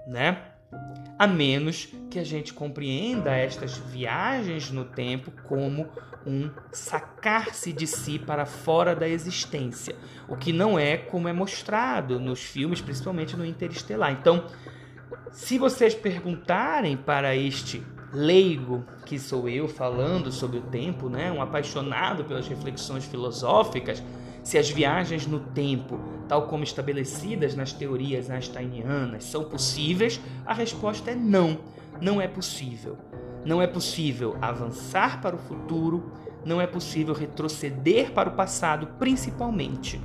né? 0.05 0.43
A 1.19 1.27
menos 1.27 1.89
que 2.11 2.19
a 2.19 2.25
gente 2.25 2.53
compreenda 2.53 3.31
estas 3.31 3.77
viagens 3.77 4.71
no 4.71 4.85
tempo 4.85 5.31
como 5.47 5.89
um 6.27 6.51
sacar-se 6.71 7.73
de 7.73 7.87
si 7.87 8.19
para 8.19 8.47
fora 8.47 8.95
da 8.95 9.09
existência, 9.09 9.95
o 10.29 10.37
que 10.37 10.53
não 10.53 10.79
é 10.79 10.97
como 10.97 11.29
é 11.29 11.33
mostrado 11.33 12.19
nos 12.19 12.41
filmes, 12.41 12.81
principalmente 12.81 13.37
no 13.37 13.45
Interestelar. 13.45 14.13
Então, 14.13 14.47
se 15.31 15.59
vocês 15.59 15.95
perguntarem 15.95 16.97
para 16.97 17.35
este 17.35 17.83
leigo 18.13 18.85
que 19.07 19.19
sou 19.19 19.49
eu 19.49 19.67
falando 19.67 20.31
sobre 20.31 20.59
o 20.59 20.63
tempo, 20.63 21.09
né, 21.09 21.33
um 21.33 21.41
apaixonado 21.41 22.25
pelas 22.25 22.47
reflexões 22.47 23.05
filosóficas, 23.05 24.03
se 24.43 24.59
as 24.59 24.71
viagens 24.71 25.27
no 25.27 25.39
tempo, 25.41 25.99
tal 26.29 26.47
como 26.47 26.65
estabelecidas 26.65 27.55
nas 27.55 27.73
teorias 27.73 28.31
einsteinianas, 28.31 29.25
são 29.25 29.45
possíveis, 29.45 30.21
a 30.45 30.53
resposta 30.53 31.11
é 31.11 31.15
não, 31.15 31.59
não 32.01 32.21
é 32.21 32.27
possível. 32.27 32.97
Não 33.45 33.61
é 33.61 33.67
possível 33.67 34.37
avançar 34.41 35.21
para 35.21 35.35
o 35.35 35.39
futuro, 35.39 36.13
não 36.45 36.61
é 36.61 36.67
possível 36.67 37.15
retroceder 37.15 38.13
para 38.13 38.29
o 38.29 38.33
passado, 38.33 38.87
principalmente. 38.99 40.01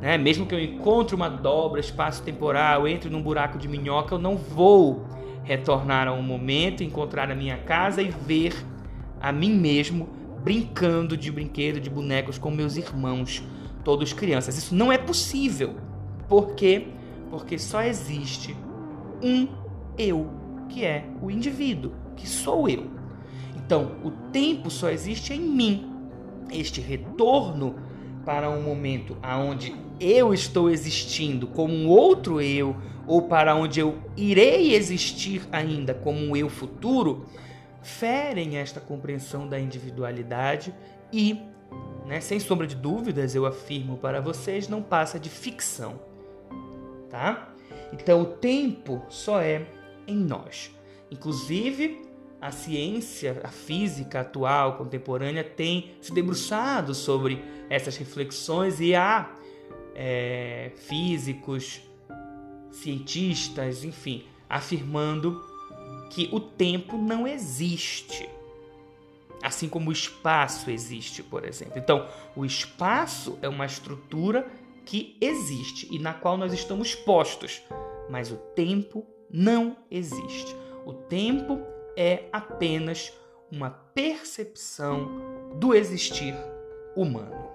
Né? 0.00 0.16
Mesmo 0.16 0.46
que 0.46 0.54
eu 0.54 0.60
encontre 0.60 1.14
uma 1.14 1.28
dobra 1.28 1.80
espaço-temporal, 1.80 2.88
entre 2.88 3.10
num 3.10 3.22
buraco 3.22 3.58
de 3.58 3.68
minhoca, 3.68 4.14
eu 4.14 4.18
não 4.18 4.36
vou 4.36 5.04
retornar 5.42 6.08
a 6.08 6.12
um 6.12 6.22
momento, 6.22 6.82
encontrar 6.82 7.30
a 7.30 7.34
minha 7.34 7.58
casa 7.58 8.00
e 8.00 8.10
ver 8.10 8.54
a 9.20 9.30
mim 9.30 9.52
mesmo 9.52 10.08
brincando 10.42 11.16
de 11.16 11.30
brinquedo, 11.30 11.80
de 11.80 11.90
bonecos 11.90 12.38
com 12.38 12.50
meus 12.50 12.76
irmãos, 12.76 13.42
todos 13.84 14.12
crianças. 14.12 14.56
Isso 14.56 14.74
não 14.74 14.92
é 14.92 14.98
possível. 14.98 15.74
Por 16.28 16.54
quê? 16.54 16.88
Porque 17.30 17.58
só 17.58 17.82
existe 17.82 18.56
um 19.22 19.48
eu, 19.98 20.30
que 20.68 20.84
é 20.84 21.04
o 21.20 21.30
indivíduo 21.30 21.92
que 22.16 22.28
sou 22.28 22.68
eu. 22.68 22.90
Então, 23.56 23.96
o 24.04 24.10
tempo 24.32 24.70
só 24.70 24.90
existe 24.90 25.32
em 25.32 25.40
mim. 25.40 25.92
Este 26.50 26.80
retorno 26.80 27.76
para 28.24 28.50
um 28.50 28.62
momento 28.62 29.16
aonde 29.22 29.74
eu 29.98 30.32
estou 30.32 30.70
existindo 30.70 31.46
como 31.46 31.72
um 31.72 31.88
outro 31.88 32.40
eu 32.40 32.76
ou 33.06 33.22
para 33.22 33.54
onde 33.54 33.80
eu 33.80 33.98
irei 34.16 34.74
existir 34.74 35.42
ainda 35.50 35.92
como 35.92 36.20
um 36.20 36.36
eu 36.36 36.48
futuro, 36.48 37.26
ferem 37.82 38.56
esta 38.56 38.80
compreensão 38.80 39.48
da 39.48 39.58
individualidade 39.58 40.72
e, 41.12 41.40
né, 42.06 42.20
sem 42.20 42.40
sombra 42.40 42.66
de 42.66 42.74
dúvidas, 42.74 43.34
eu 43.34 43.46
afirmo 43.46 43.96
para 43.96 44.20
vocês, 44.20 44.68
não 44.68 44.82
passa 44.82 45.18
de 45.18 45.28
ficção, 45.28 46.00
tá? 47.08 47.54
Então 47.92 48.22
o 48.22 48.26
tempo 48.26 49.02
só 49.08 49.40
é 49.40 49.66
em 50.06 50.16
nós. 50.16 50.70
Inclusive, 51.10 52.02
a 52.40 52.50
ciência, 52.50 53.40
a 53.44 53.48
física 53.48 54.20
atual, 54.20 54.76
contemporânea, 54.76 55.44
tem 55.44 55.92
se 56.00 56.12
debruçado 56.12 56.94
sobre 56.94 57.44
essas 57.68 57.96
reflexões 57.96 58.80
e 58.80 58.94
há 58.94 59.30
é, 59.94 60.72
físicos, 60.74 61.82
cientistas, 62.70 63.84
enfim, 63.84 64.24
afirmando 64.48 65.44
que 66.10 66.28
o 66.32 66.40
tempo 66.40 66.96
não 66.96 67.26
existe. 67.26 68.28
Assim 69.42 69.68
como 69.68 69.90
o 69.90 69.92
espaço 69.92 70.70
existe, 70.70 71.22
por 71.22 71.44
exemplo. 71.44 71.78
Então, 71.78 72.06
o 72.36 72.44
espaço 72.44 73.38
é 73.40 73.48
uma 73.48 73.66
estrutura 73.66 74.46
que 74.84 75.16
existe 75.20 75.88
e 75.90 75.98
na 75.98 76.12
qual 76.12 76.36
nós 76.36 76.52
estamos 76.52 76.94
postos, 76.94 77.62
mas 78.08 78.30
o 78.30 78.36
tempo 78.36 79.06
não 79.30 79.76
existe. 79.90 80.54
O 80.84 80.92
tempo 80.92 81.60
é 81.96 82.24
apenas 82.32 83.12
uma 83.50 83.70
percepção 83.70 85.52
do 85.54 85.74
existir 85.74 86.34
humano. 86.96 87.50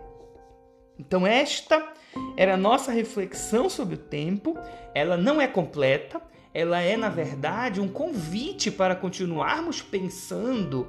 Então, 0.98 1.28
esta 1.28 1.94
era 2.38 2.54
a 2.54 2.58
nossa 2.58 2.92
reflexão 2.92 3.70
sobre 3.70 3.96
o 3.96 4.00
tempo. 4.00 4.58
Ela 4.94 5.18
não 5.18 5.42
é 5.42 5.48
completa, 5.48 6.22
ela 6.54 6.80
é, 6.80 6.96
na 6.96 7.10
verdade, 7.10 7.82
um 7.82 7.88
convite 7.88 8.72
para 8.72 8.96
continuarmos 8.96 9.82
pensando 9.82 10.88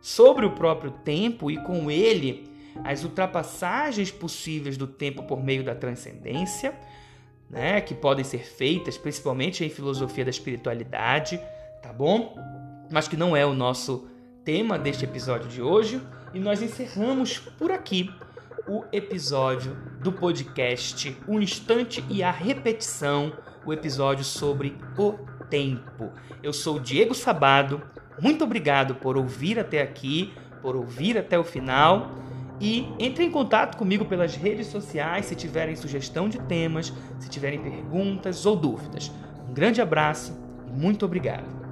sobre 0.00 0.46
o 0.46 0.52
próprio 0.52 0.90
tempo 0.90 1.50
e, 1.50 1.56
com 1.56 1.90
ele, 1.90 2.50
as 2.84 3.04
ultrapassagens 3.04 4.10
possíveis 4.10 4.76
do 4.76 4.86
tempo 4.86 5.22
por 5.22 5.42
meio 5.42 5.64
da 5.64 5.74
transcendência, 5.74 6.74
né, 7.48 7.80
que 7.80 7.94
podem 7.94 8.24
ser 8.24 8.44
feitas 8.44 8.98
principalmente 8.98 9.64
em 9.64 9.70
filosofia 9.70 10.24
da 10.24 10.30
espiritualidade, 10.30 11.40
tá 11.82 11.92
bom? 11.92 12.36
Mas 12.90 13.08
que 13.08 13.16
não 13.16 13.36
é 13.36 13.46
o 13.46 13.54
nosso 13.54 14.08
tema 14.44 14.78
deste 14.78 15.04
episódio 15.04 15.48
de 15.48 15.62
hoje, 15.62 16.00
e 16.34 16.38
nós 16.38 16.60
encerramos 16.60 17.38
por 17.38 17.70
aqui 17.70 18.10
o 18.68 18.84
episódio 18.92 19.76
do 20.00 20.12
podcast 20.12 21.16
O 21.26 21.40
Instante 21.40 22.04
e 22.10 22.22
a 22.22 22.30
Repetição, 22.30 23.32
o 23.64 23.72
episódio 23.72 24.24
sobre 24.24 24.76
o 24.98 25.12
tempo. 25.48 26.12
Eu 26.42 26.52
sou 26.52 26.78
Diego 26.80 27.14
Sabado, 27.14 27.80
muito 28.20 28.44
obrigado 28.44 28.94
por 28.94 29.16
ouvir 29.16 29.58
até 29.58 29.82
aqui, 29.82 30.32
por 30.62 30.76
ouvir 30.76 31.18
até 31.18 31.38
o 31.38 31.44
final. 31.44 32.10
E 32.60 32.88
entre 32.98 33.24
em 33.24 33.30
contato 33.30 33.76
comigo 33.76 34.06
pelas 34.06 34.34
redes 34.34 34.68
sociais 34.68 35.26
se 35.26 35.34
tiverem 35.34 35.76
sugestão 35.76 36.28
de 36.28 36.38
temas, 36.40 36.92
se 37.18 37.28
tiverem 37.28 37.60
perguntas 37.60 38.46
ou 38.46 38.56
dúvidas. 38.56 39.12
Um 39.48 39.52
grande 39.52 39.80
abraço 39.82 40.38
e 40.66 40.72
muito 40.72 41.04
obrigado. 41.04 41.65